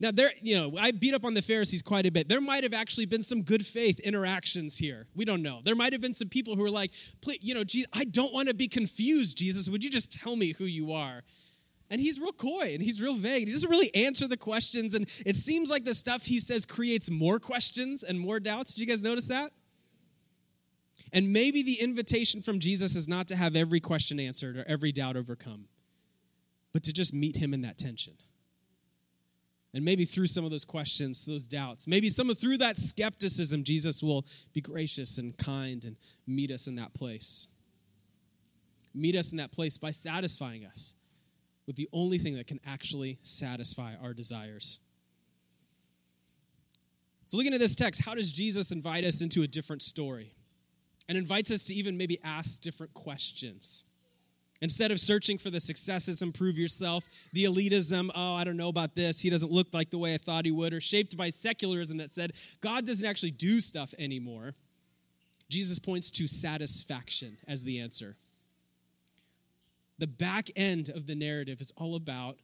[0.02, 2.28] Now, there, you know, I beat up on the Pharisees quite a bit.
[2.28, 5.08] There might have actually been some good faith interactions here.
[5.16, 5.62] We don't know.
[5.64, 6.92] There might have been some people who were like,
[7.40, 9.70] you know, I don't want to be confused, Jesus.
[9.70, 11.24] Would you just tell me who you are?
[11.92, 13.48] And he's real coy and he's real vague.
[13.48, 14.94] He doesn't really answer the questions.
[14.94, 18.74] And it seems like the stuff he says creates more questions and more doubts.
[18.74, 19.52] Did you guys notice that?
[21.12, 24.94] And maybe the invitation from Jesus is not to have every question answered or every
[24.94, 25.66] doubt overcome,
[26.72, 28.14] but to just meet him in that tension.
[29.74, 33.66] And maybe through some of those questions, those doubts, maybe some of through that skepticism,
[33.66, 37.50] Jesus will be gracious and kind and meet us in that place.
[38.94, 40.96] Meet us in that place by satisfying us
[41.68, 44.80] with the only thing that can actually satisfy our desires.
[47.26, 50.34] So, looking at this text, how does Jesus invite us into a different story?
[51.08, 53.84] And invites us to even maybe ask different questions.
[54.62, 58.70] Instead of searching for the successes and prove yourself, the elitism, oh, I don't know
[58.70, 61.30] about this, he doesn't look like the way I thought he would, or shaped by
[61.30, 64.54] secularism that said God doesn't actually do stuff anymore,
[65.50, 68.16] Jesus points to satisfaction as the answer
[70.02, 72.38] the back end of the narrative is all about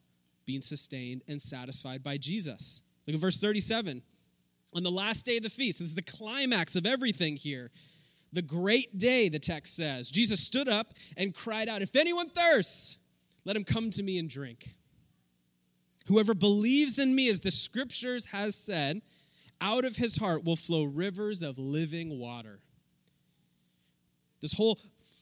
[0.46, 2.84] being sustained and satisfied by Jesus.
[3.08, 4.04] Look at verse 37.
[4.76, 7.72] On the last day of the feast, this is the climax of everything here.
[8.32, 13.00] The great day, the text says, Jesus stood up and cried out, If anyone thirsts,
[13.44, 14.76] let him come to me and drink.
[16.06, 19.02] Whoever believes in me, as the scriptures has said,
[19.60, 22.60] out of his heart will flow rivers of living water.
[24.42, 24.78] This whole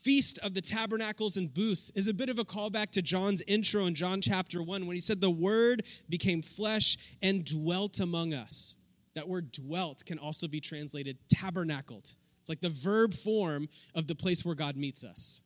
[0.06, 3.88] Feast of the Tabernacles and Booths is a bit of a callback to John's intro
[3.88, 8.76] in John chapter 1 when he said, The Word became flesh and dwelt among us.
[9.16, 12.04] That word dwelt can also be translated tabernacled.
[12.04, 15.42] It's like the verb form of the place where God meets us.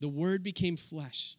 [0.00, 1.38] The Word became flesh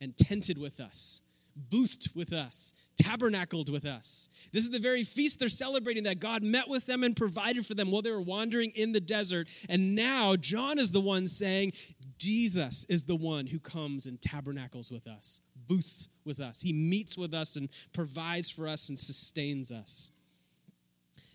[0.00, 1.22] and tented with us,
[1.56, 4.28] boothed with us, tabernacled with us.
[4.52, 7.74] This is the very feast they're celebrating that God met with them and provided for
[7.74, 9.48] them while they were wandering in the desert.
[9.68, 11.72] And now John is the one saying,
[12.18, 16.62] Jesus is the one who comes and tabernacles with us, booths with us.
[16.62, 20.10] He meets with us and provides for us and sustains us.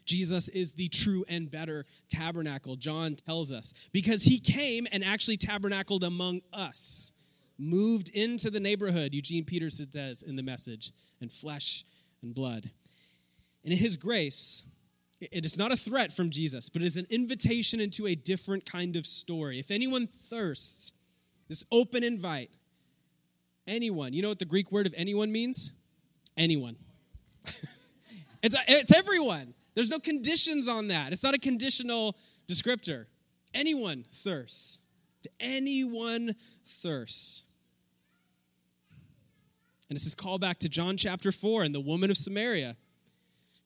[0.03, 5.37] Jesus is the true and better tabernacle, John tells us, because he came and actually
[5.37, 7.11] tabernacled among us,
[7.61, 10.91] moved into the neighborhood, Eugene Peterson says in the message,
[11.21, 11.85] and flesh
[12.21, 12.71] and blood.
[13.63, 14.63] And in his grace,
[15.19, 18.65] it is not a threat from Jesus, but it is an invitation into a different
[18.65, 19.59] kind of story.
[19.59, 20.93] If anyone thirsts,
[21.47, 22.49] this open invite,
[23.67, 25.71] anyone, you know what the Greek word of anyone means?
[26.35, 26.75] Anyone.
[28.41, 29.53] it's, it's everyone.
[29.75, 31.11] There's no conditions on that.
[31.11, 33.05] It's not a conditional descriptor.
[33.53, 34.79] Anyone thirsts.
[35.39, 36.35] Anyone
[36.65, 37.43] thirsts.
[39.91, 42.77] And this is called back to John chapter 4 and the woman of Samaria,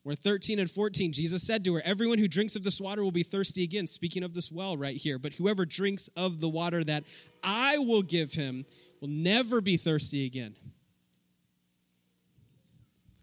[0.02, 3.12] where 13 and 14, Jesus said to her, Everyone who drinks of this water will
[3.12, 3.86] be thirsty again.
[3.86, 5.20] Speaking of this well right here.
[5.20, 7.04] But whoever drinks of the water that
[7.44, 8.66] I will give him
[9.02, 10.56] will never be thirsty again.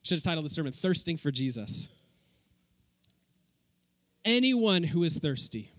[0.04, 1.88] Should have titled the sermon, Thirsting for Jesus.
[4.24, 5.72] Anyone who is thirsty,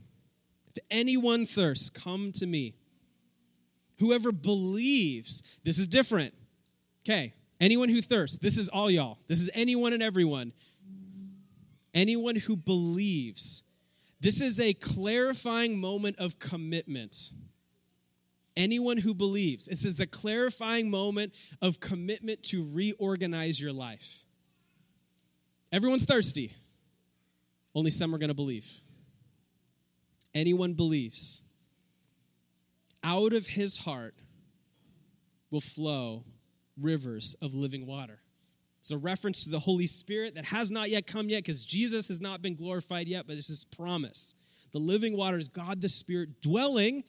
[0.76, 2.74] if anyone thirsts, come to me.
[4.00, 6.34] Whoever believes, this is different.
[7.06, 9.18] Okay, anyone who thirsts, this is all y'all.
[9.28, 10.54] This is anyone and everyone.
[11.94, 13.64] Anyone who believes.
[14.22, 17.32] This is a clarifying moment of commitment.
[18.56, 19.66] Anyone who believes.
[19.66, 24.24] This is a clarifying moment of commitment to reorganize your life.
[25.72, 26.54] Everyone's thirsty.
[27.76, 28.82] Only some are going to believe.
[30.34, 31.42] Anyone believes.
[33.04, 34.16] Out of his heart
[35.52, 36.24] will flow
[36.80, 38.20] rivers of living water.
[38.80, 42.10] It's a reference to the Holy Spirit that has not yet come yet because Jesus
[42.10, 44.36] has not been glorified yet, but this is promise.
[44.74, 47.04] The living water is God the Spirit dwelling,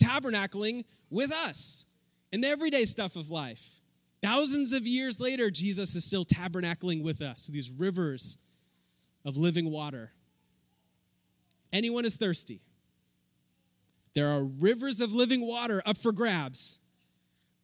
[0.00, 1.84] tabernacling with us
[2.30, 3.80] in the everyday stuff of life.
[4.22, 8.38] Thousands of years later, Jesus is still tabernacling with us through these rivers
[9.24, 10.12] of living water.
[11.72, 12.60] Anyone is thirsty.
[14.14, 16.78] There are rivers of living water up for grabs.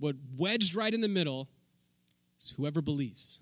[0.03, 1.47] What wedged right in the middle
[2.41, 3.39] is whoever believes.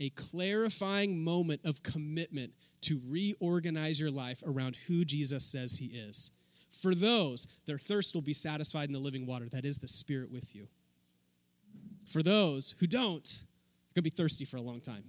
[0.00, 6.32] A clarifying moment of commitment to reorganize your life around who Jesus says he is.
[6.68, 9.48] For those, their thirst will be satisfied in the living water.
[9.48, 10.66] That is the Spirit with you.
[12.06, 15.04] For those who don't, you're going to be thirsty for a long time.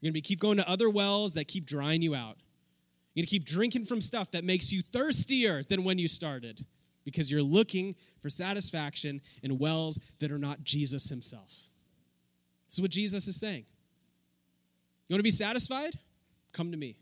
[0.00, 2.38] You're going to be keep going to other wells that keep drying you out.
[3.12, 6.64] You're going to keep drinking from stuff that makes you thirstier than when you started
[7.04, 11.48] because you're looking for satisfaction in wells that are not Jesus himself.
[12.68, 13.64] This is what Jesus is saying.
[15.08, 15.98] You want to be satisfied?
[16.52, 16.96] Come to me.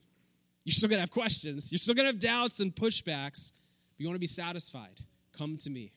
[0.65, 1.71] You're still going to have questions.
[1.73, 3.53] You're still going to have doubts and pushbacks.
[3.97, 5.01] But you want to be satisfied?
[5.37, 5.93] Come to me.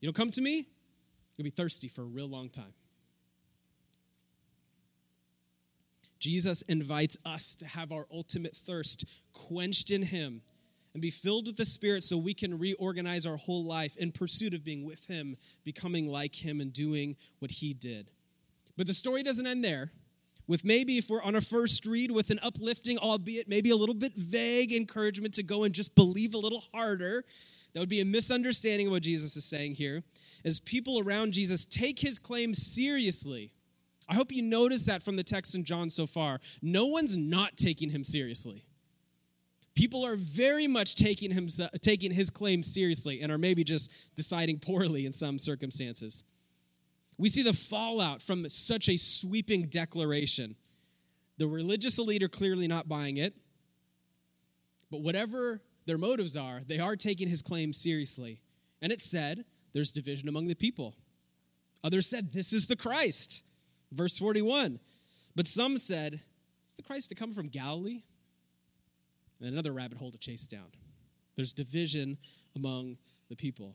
[0.00, 0.66] You don't come to me?
[1.36, 2.72] You'll be thirsty for a real long time.
[6.18, 10.42] Jesus invites us to have our ultimate thirst quenched in Him
[10.92, 14.54] and be filled with the Spirit so we can reorganize our whole life in pursuit
[14.54, 18.10] of being with Him, becoming like Him, and doing what He did.
[18.76, 19.92] But the story doesn't end there.
[20.46, 23.94] With maybe, if we're on a first read, with an uplifting, albeit maybe a little
[23.94, 27.24] bit vague encouragement to go and just believe a little harder,
[27.72, 30.02] that would be a misunderstanding of what Jesus is saying here.
[30.44, 33.52] As people around Jesus take his claim seriously,
[34.08, 36.40] I hope you notice that from the text in John so far.
[36.60, 38.64] No one's not taking him seriously.
[39.80, 41.48] People are very much taking, him,
[41.80, 46.22] taking his claim seriously and are maybe just deciding poorly in some circumstances.
[47.16, 50.54] We see the fallout from such a sweeping declaration.
[51.38, 53.32] The religious elite are clearly not buying it,
[54.90, 58.42] but whatever their motives are, they are taking his claim seriously.
[58.82, 60.94] And it said, there's division among the people.
[61.82, 63.44] Others said, This is the Christ.
[63.92, 64.78] Verse 41.
[65.34, 66.20] But some said,
[66.68, 68.02] Is the Christ to come from Galilee?
[69.40, 70.66] And another rabbit hole to chase down.
[71.36, 72.18] There's division
[72.54, 73.74] among the people.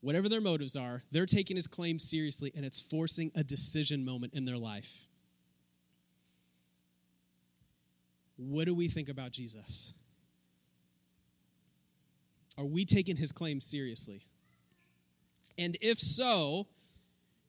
[0.00, 4.34] Whatever their motives are, they're taking his claim seriously, and it's forcing a decision moment
[4.34, 5.06] in their life.
[8.36, 9.94] What do we think about Jesus?
[12.58, 14.26] Are we taking his claim seriously?
[15.58, 16.66] And if so,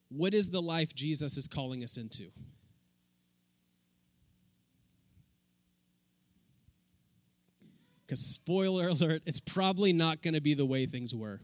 [0.09, 2.31] what is the life Jesus is calling us into?
[8.07, 11.41] Because, spoiler alert, it's probably not going to be the way things were.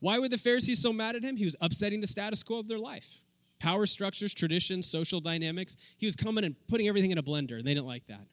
[0.00, 1.36] Why were the Pharisees so mad at him?
[1.36, 3.20] He was upsetting the status quo of their life
[3.58, 5.76] power structures, traditions, social dynamics.
[5.96, 8.26] He was coming and putting everything in a blender, and they didn't like that.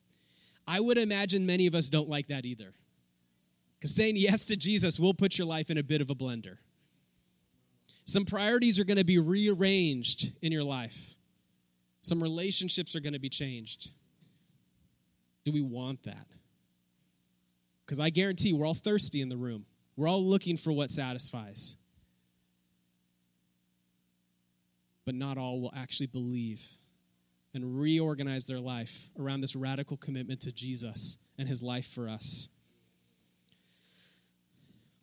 [0.67, 2.73] I would imagine many of us don't like that either.
[3.79, 6.57] Because saying yes to Jesus will put your life in a bit of a blender.
[8.05, 11.15] Some priorities are going to be rearranged in your life,
[12.01, 13.91] some relationships are going to be changed.
[15.45, 16.27] Do we want that?
[17.85, 19.65] Because I guarantee we're all thirsty in the room.
[19.95, 21.77] We're all looking for what satisfies.
[25.05, 26.63] But not all will actually believe
[27.53, 32.49] and reorganize their life around this radical commitment to Jesus and his life for us.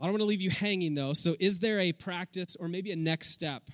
[0.01, 1.13] I don't want to leave you hanging though.
[1.13, 3.65] So, is there a practice or maybe a next step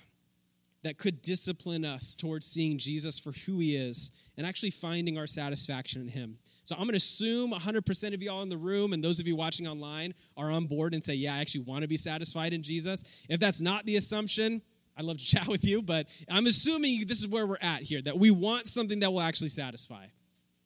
[0.83, 5.27] that could discipline us towards seeing Jesus for who he is and actually finding our
[5.27, 6.37] satisfaction in him?
[6.67, 9.37] So I'm going to assume 100% of y'all in the room and those of you
[9.37, 12.61] watching online are on board and say, yeah, I actually want to be satisfied in
[12.61, 13.05] Jesus.
[13.29, 14.61] If that's not the assumption,
[14.97, 18.01] I'd love to chat with you, but I'm assuming this is where we're at here,
[18.01, 20.07] that we want something that will actually satisfy,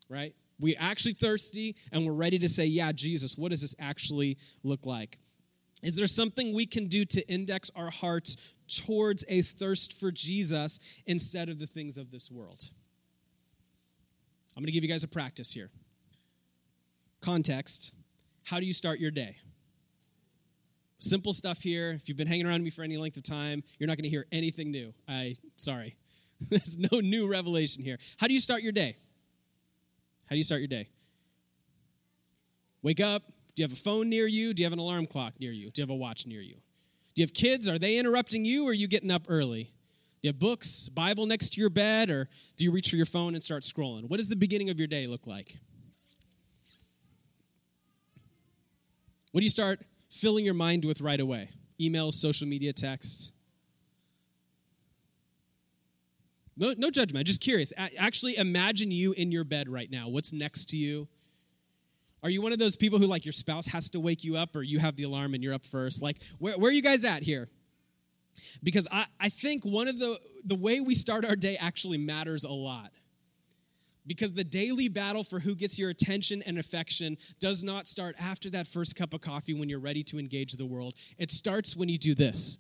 [0.10, 0.34] right?
[0.60, 4.88] We're actually thirsty and we're ready to say, yeah, Jesus, what does this actually look
[4.88, 5.20] like?
[5.84, 8.38] Is there something we can do to index our hearts
[8.68, 12.72] towards a thirst for Jesus instead of the things of this world?
[14.58, 15.70] I'm going to give you guys a practice here
[17.22, 17.93] context,
[18.43, 19.38] how do you start your day?
[20.99, 21.91] Simple stuff here.
[21.91, 24.09] If you've been hanging around me for any length of time, you're not going to
[24.09, 24.93] hear anything new.
[25.07, 25.95] I sorry.
[26.49, 27.97] There's no new revelation here.
[28.17, 28.97] How do you start your day?
[30.28, 30.89] How do you start your day?
[32.84, 33.24] Wake up.
[33.55, 34.53] Do you have a phone near you?
[34.53, 35.72] Do you have an alarm clock near you?
[35.72, 36.55] Do you have a watch near you?
[37.15, 37.67] Do you have kids?
[37.67, 39.63] Are they interrupting you or are you getting up early?
[39.63, 43.07] Do you have books, Bible next to your bed, or do you reach for your
[43.07, 44.07] phone and start scrolling?
[44.07, 45.57] What does the beginning of your day look like?
[49.32, 49.79] What do you start
[50.09, 51.49] filling your mind with right away?
[51.79, 53.32] Emails, social media, texts?
[56.57, 57.25] No, no judgment.
[57.25, 57.71] Just curious.
[57.97, 60.09] Actually, imagine you in your bed right now.
[60.09, 61.07] What's next to you?
[62.23, 64.55] Are you one of those people who, like, your spouse has to wake you up
[64.55, 66.03] or you have the alarm and you're up first?
[66.03, 67.49] Like, where, where are you guys at here?
[68.61, 72.43] Because I, I think one of the, the way we start our day actually matters
[72.43, 72.91] a lot.
[74.08, 78.49] Because the daily battle for who gets your attention and affection does not start after
[78.49, 80.95] that first cup of coffee when you're ready to engage the world.
[81.18, 82.58] It starts when you do this.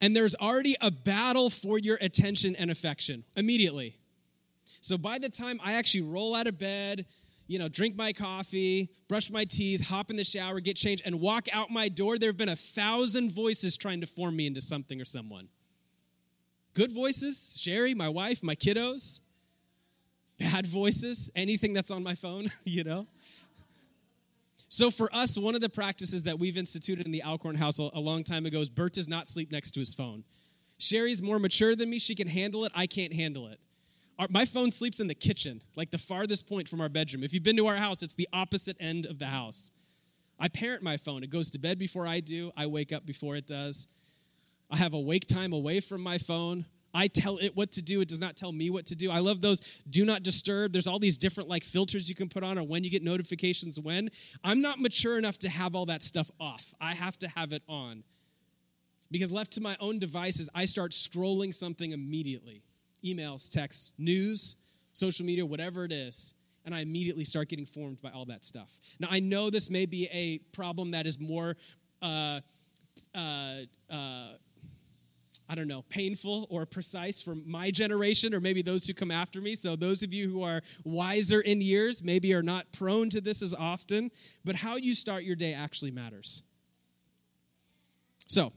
[0.00, 3.96] And there's already a battle for your attention and affection immediately.
[4.80, 7.06] So by the time I actually roll out of bed,
[7.48, 11.18] you know, drink my coffee, brush my teeth, hop in the shower, get changed, and
[11.18, 14.60] walk out my door, there have been a thousand voices trying to form me into
[14.60, 15.48] something or someone.
[16.78, 19.18] Good voices, Sherry, my wife, my kiddos.
[20.38, 23.08] Bad voices, anything that's on my phone, you know.
[24.68, 27.98] So for us, one of the practices that we've instituted in the Alcorn house a
[27.98, 30.22] long time ago is Bert does not sleep next to his phone.
[30.78, 31.98] Sherry's more mature than me.
[31.98, 32.70] She can handle it.
[32.76, 33.58] I can't handle it.
[34.16, 37.24] Our, my phone sleeps in the kitchen, like the farthest point from our bedroom.
[37.24, 39.72] If you've been to our house, it's the opposite end of the house.
[40.38, 41.24] I parent my phone.
[41.24, 42.52] It goes to bed before I do.
[42.56, 43.88] I wake up before it does.
[44.70, 46.66] I have a wake time away from my phone.
[46.94, 48.00] I tell it what to do.
[48.00, 49.10] It does not tell me what to do.
[49.10, 50.72] I love those do not disturb.
[50.72, 53.78] There's all these different like filters you can put on or when you get notifications
[53.78, 54.10] when.
[54.42, 56.74] I'm not mature enough to have all that stuff off.
[56.80, 58.04] I have to have it on.
[59.10, 62.62] Because left to my own devices, I start scrolling something immediately.
[63.04, 64.56] Emails, texts, news,
[64.92, 66.34] social media, whatever it is.
[66.66, 68.78] And I immediately start getting formed by all that stuff.
[68.98, 71.56] Now, I know this may be a problem that is more
[72.02, 72.40] uh,
[73.14, 73.54] uh,
[73.90, 74.28] uh,
[75.48, 79.40] I don't know, painful or precise for my generation or maybe those who come after
[79.40, 79.54] me.
[79.54, 83.42] So, those of you who are wiser in years maybe are not prone to this
[83.42, 84.10] as often,
[84.44, 86.42] but how you start your day actually matters.
[88.26, 88.52] So,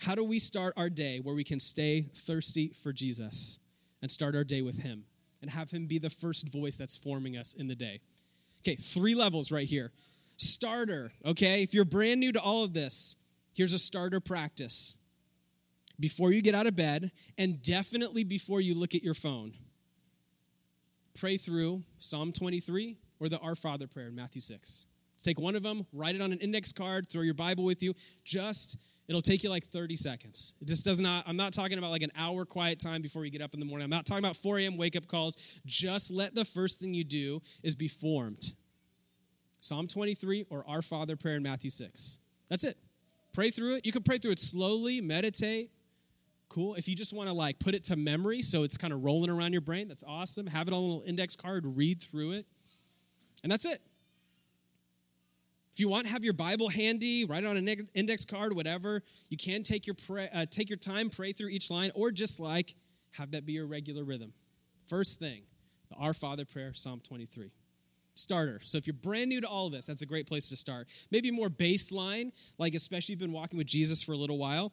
[0.00, 3.58] how do we start our day where we can stay thirsty for Jesus
[4.02, 5.04] and start our day with Him
[5.40, 8.00] and have Him be the first voice that's forming us in the day?
[8.60, 9.90] Okay, three levels right here.
[10.36, 11.62] Starter, okay?
[11.62, 13.16] If you're brand new to all of this,
[13.54, 14.96] here's a starter practice
[15.98, 19.52] before you get out of bed, and definitely before you look at your phone.
[21.18, 24.86] Pray through Psalm 23 or the Our Father prayer in Matthew 6.
[25.22, 27.94] Take one of them, write it on an index card, throw your Bible with you.
[28.24, 28.76] Just,
[29.08, 30.52] it'll take you like 30 seconds.
[30.60, 33.40] This does not, I'm not talking about like an hour quiet time before you get
[33.40, 33.84] up in the morning.
[33.84, 34.76] I'm not talking about 4 a.m.
[34.76, 35.38] wake up calls.
[35.64, 38.52] Just let the first thing you do is be formed.
[39.60, 42.18] Psalm 23 or Our Father prayer in Matthew 6.
[42.50, 42.76] That's it.
[43.32, 43.86] Pray through it.
[43.86, 45.70] You can pray through it slowly, meditate,
[46.48, 46.74] Cool.
[46.74, 49.30] If you just want to like put it to memory so it's kind of rolling
[49.30, 50.46] around your brain, that's awesome.
[50.46, 52.46] Have it on a little index card, read through it.
[53.42, 53.80] And that's it.
[55.74, 59.02] If you want, have your Bible handy, write it on an index card, whatever.
[59.28, 62.38] You can take your pray, uh, take your time, pray through each line, or just
[62.38, 62.76] like
[63.10, 64.32] have that be your regular rhythm.
[64.86, 65.42] First thing,
[65.90, 67.50] the Our Father prayer, Psalm 23.
[68.14, 68.60] Starter.
[68.64, 70.86] So if you're brand new to all this, that's a great place to start.
[71.10, 74.72] Maybe more baseline, like especially you've been walking with Jesus for a little while.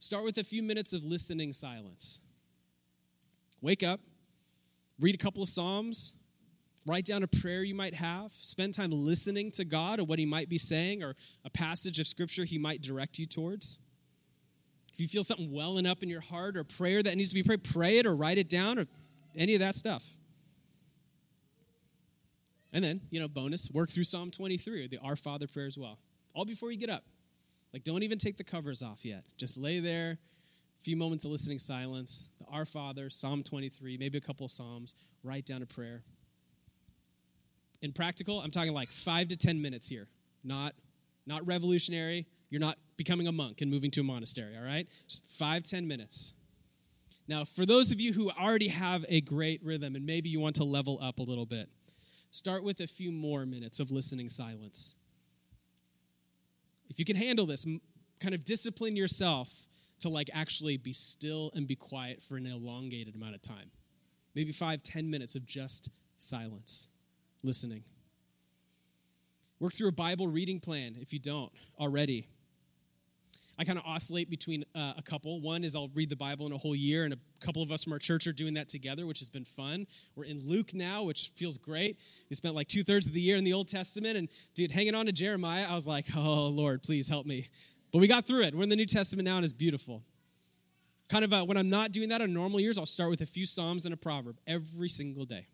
[0.00, 2.20] Start with a few minutes of listening silence.
[3.60, 4.00] Wake up,
[5.00, 6.12] read a couple of Psalms,
[6.86, 10.26] write down a prayer you might have, spend time listening to God or what He
[10.26, 13.78] might be saying or a passage of Scripture He might direct you towards.
[14.92, 17.42] If you feel something welling up in your heart or prayer that needs to be
[17.42, 18.86] prayed, pray it or write it down or
[19.36, 20.04] any of that stuff.
[22.72, 25.78] And then, you know, bonus, work through Psalm 23 or the Our Father prayer as
[25.78, 25.98] well.
[26.34, 27.02] All before you get up.
[27.72, 29.24] Like, don't even take the covers off yet.
[29.36, 30.18] Just lay there,
[30.80, 32.30] A few moments of listening silence.
[32.38, 34.94] The Our Father, Psalm 23, maybe a couple of Psalms.
[35.22, 36.02] Write down a prayer.
[37.82, 40.06] In practical, I'm talking like five to 10 minutes here.
[40.42, 40.74] Not,
[41.26, 42.26] not revolutionary.
[42.50, 44.86] You're not becoming a monk and moving to a monastery, all right?
[45.06, 46.32] Just five, ten minutes.
[47.26, 50.56] Now, for those of you who already have a great rhythm and maybe you want
[50.56, 51.68] to level up a little bit,
[52.30, 54.94] start with a few more minutes of listening silence.
[56.88, 57.66] If you can handle this,
[58.20, 59.66] kind of discipline yourself
[60.00, 63.70] to like actually be still and be quiet for an elongated amount of time.
[64.34, 66.88] Maybe five, ten minutes of just silence,
[67.42, 67.84] listening.
[69.60, 72.26] Work through a Bible reading plan if you don't already.
[73.60, 75.40] I kind of oscillate between uh, a couple.
[75.40, 77.82] One is I'll read the Bible in a whole year, and a couple of us
[77.82, 79.88] from our church are doing that together, which has been fun.
[80.14, 81.98] We're in Luke now, which feels great.
[82.30, 84.94] We spent like two thirds of the year in the Old Testament, and dude, hanging
[84.94, 87.48] on to Jeremiah, I was like, oh, Lord, please help me.
[87.92, 88.54] But we got through it.
[88.54, 90.04] We're in the New Testament now, and it's beautiful.
[91.08, 93.26] Kind of uh, when I'm not doing that on normal years, I'll start with a
[93.26, 95.48] few Psalms and a proverb every single day.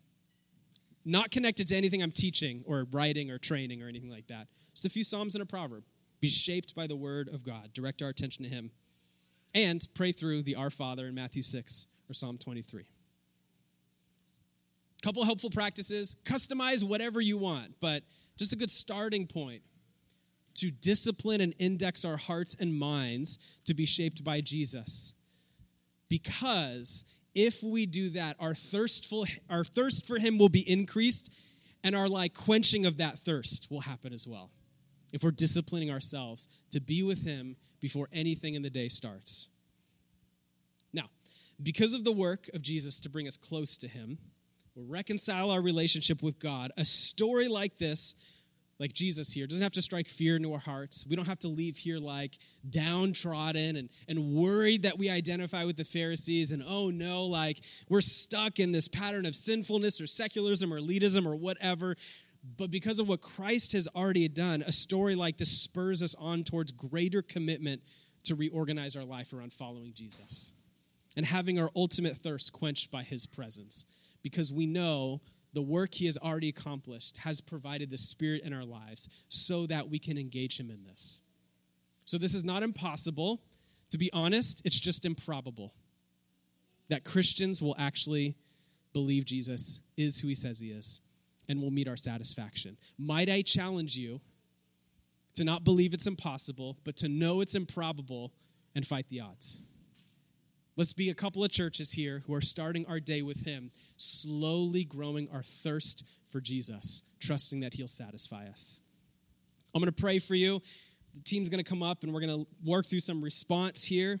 [1.05, 4.47] Not connected to anything I'm teaching or writing or training or anything like that.
[4.73, 5.83] Just a few Psalms and a proverb
[6.25, 8.71] be shaped by the word of God, direct our attention to Him,
[9.53, 12.83] and pray through the Our Father in Matthew 6 or Psalm 23.
[15.03, 16.15] Couple helpful practices.
[16.23, 18.01] Customize whatever you want, but
[18.37, 19.61] just a good starting point
[20.55, 25.13] to discipline and index our hearts and minds to be shaped by Jesus.
[26.09, 27.05] Because
[27.35, 31.31] if we do that, our thirstful our thirst for him will be increased
[31.83, 34.49] and our like quenching of that thirst will happen as well
[35.15, 39.47] if we're disciplining ourselves to be with Him before anything in the day starts.
[40.93, 41.05] Now,
[41.63, 44.17] because of the work of Jesus to bring us close to Him,
[44.75, 46.71] we'll reconcile our relationship with God.
[46.75, 48.13] A story like this,
[48.77, 51.05] like Jesus here, doesn't have to strike fear into our hearts.
[51.09, 52.37] We don't have to leave here like
[52.69, 58.01] downtrodden and, and worried that we identify with the Pharisees and oh no, like we're
[58.01, 61.95] stuck in this pattern of sinfulness or secularism or elitism or whatever.
[62.57, 66.43] But because of what Christ has already done, a story like this spurs us on
[66.43, 67.81] towards greater commitment
[68.25, 70.53] to reorganize our life around following Jesus
[71.15, 73.85] and having our ultimate thirst quenched by his presence.
[74.21, 75.21] Because we know
[75.53, 79.89] the work he has already accomplished has provided the Spirit in our lives so that
[79.89, 81.21] we can engage him in this.
[82.05, 83.41] So, this is not impossible.
[83.91, 85.73] To be honest, it's just improbable
[86.89, 88.35] that Christians will actually
[88.93, 90.99] believe Jesus is who he says he is
[91.47, 92.77] and will meet our satisfaction.
[92.97, 94.21] Might I challenge you
[95.35, 98.31] to not believe it's impossible, but to know it's improbable
[98.73, 99.59] and fight the odds?
[100.77, 104.83] Let's be a couple of churches here who are starting our day with Him, slowly
[104.83, 108.79] growing our thirst for Jesus, trusting that He'll satisfy us.
[109.73, 110.61] I'm going to pray for you.
[111.13, 114.19] The team's going to come up and we're going to work through some response here.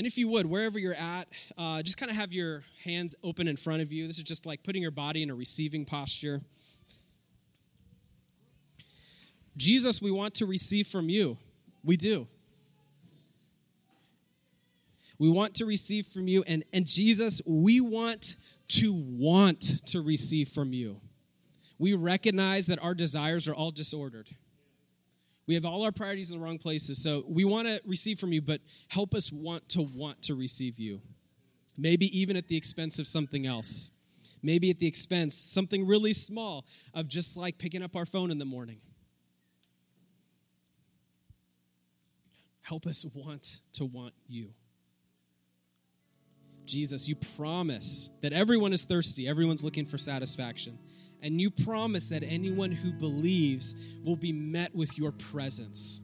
[0.00, 1.28] And if you would, wherever you're at,
[1.58, 4.06] uh, just kind of have your hands open in front of you.
[4.06, 6.40] This is just like putting your body in a receiving posture.
[9.58, 11.36] Jesus, we want to receive from you.
[11.84, 12.26] We do.
[15.18, 16.44] We want to receive from you.
[16.46, 18.36] And, and Jesus, we want
[18.68, 20.98] to want to receive from you.
[21.78, 24.30] We recognize that our desires are all disordered.
[25.50, 27.02] We have all our priorities in the wrong places.
[27.02, 30.78] So we want to receive from you, but help us want to want to receive
[30.78, 31.00] you.
[31.76, 33.90] Maybe even at the expense of something else.
[34.44, 38.38] Maybe at the expense, something really small, of just like picking up our phone in
[38.38, 38.76] the morning.
[42.62, 44.50] Help us want to want you.
[46.64, 50.78] Jesus, you promise that everyone is thirsty, everyone's looking for satisfaction
[51.22, 56.00] and you promise that anyone who believes will be met with your presence.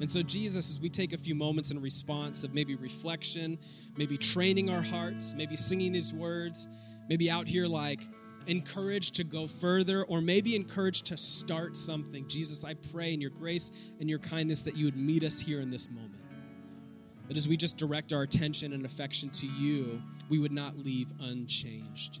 [0.00, 3.58] And so, Jesus, as we take a few moments in response of maybe reflection,
[3.96, 6.66] maybe training our hearts, maybe singing these words,
[7.08, 8.00] maybe out here like
[8.46, 13.30] encouraged to go further, or maybe encouraged to start something, Jesus, I pray in your
[13.30, 16.12] grace and your kindness that you would meet us here in this moment.
[17.28, 21.12] That as we just direct our attention and affection to you, we would not leave
[21.20, 22.20] unchanged.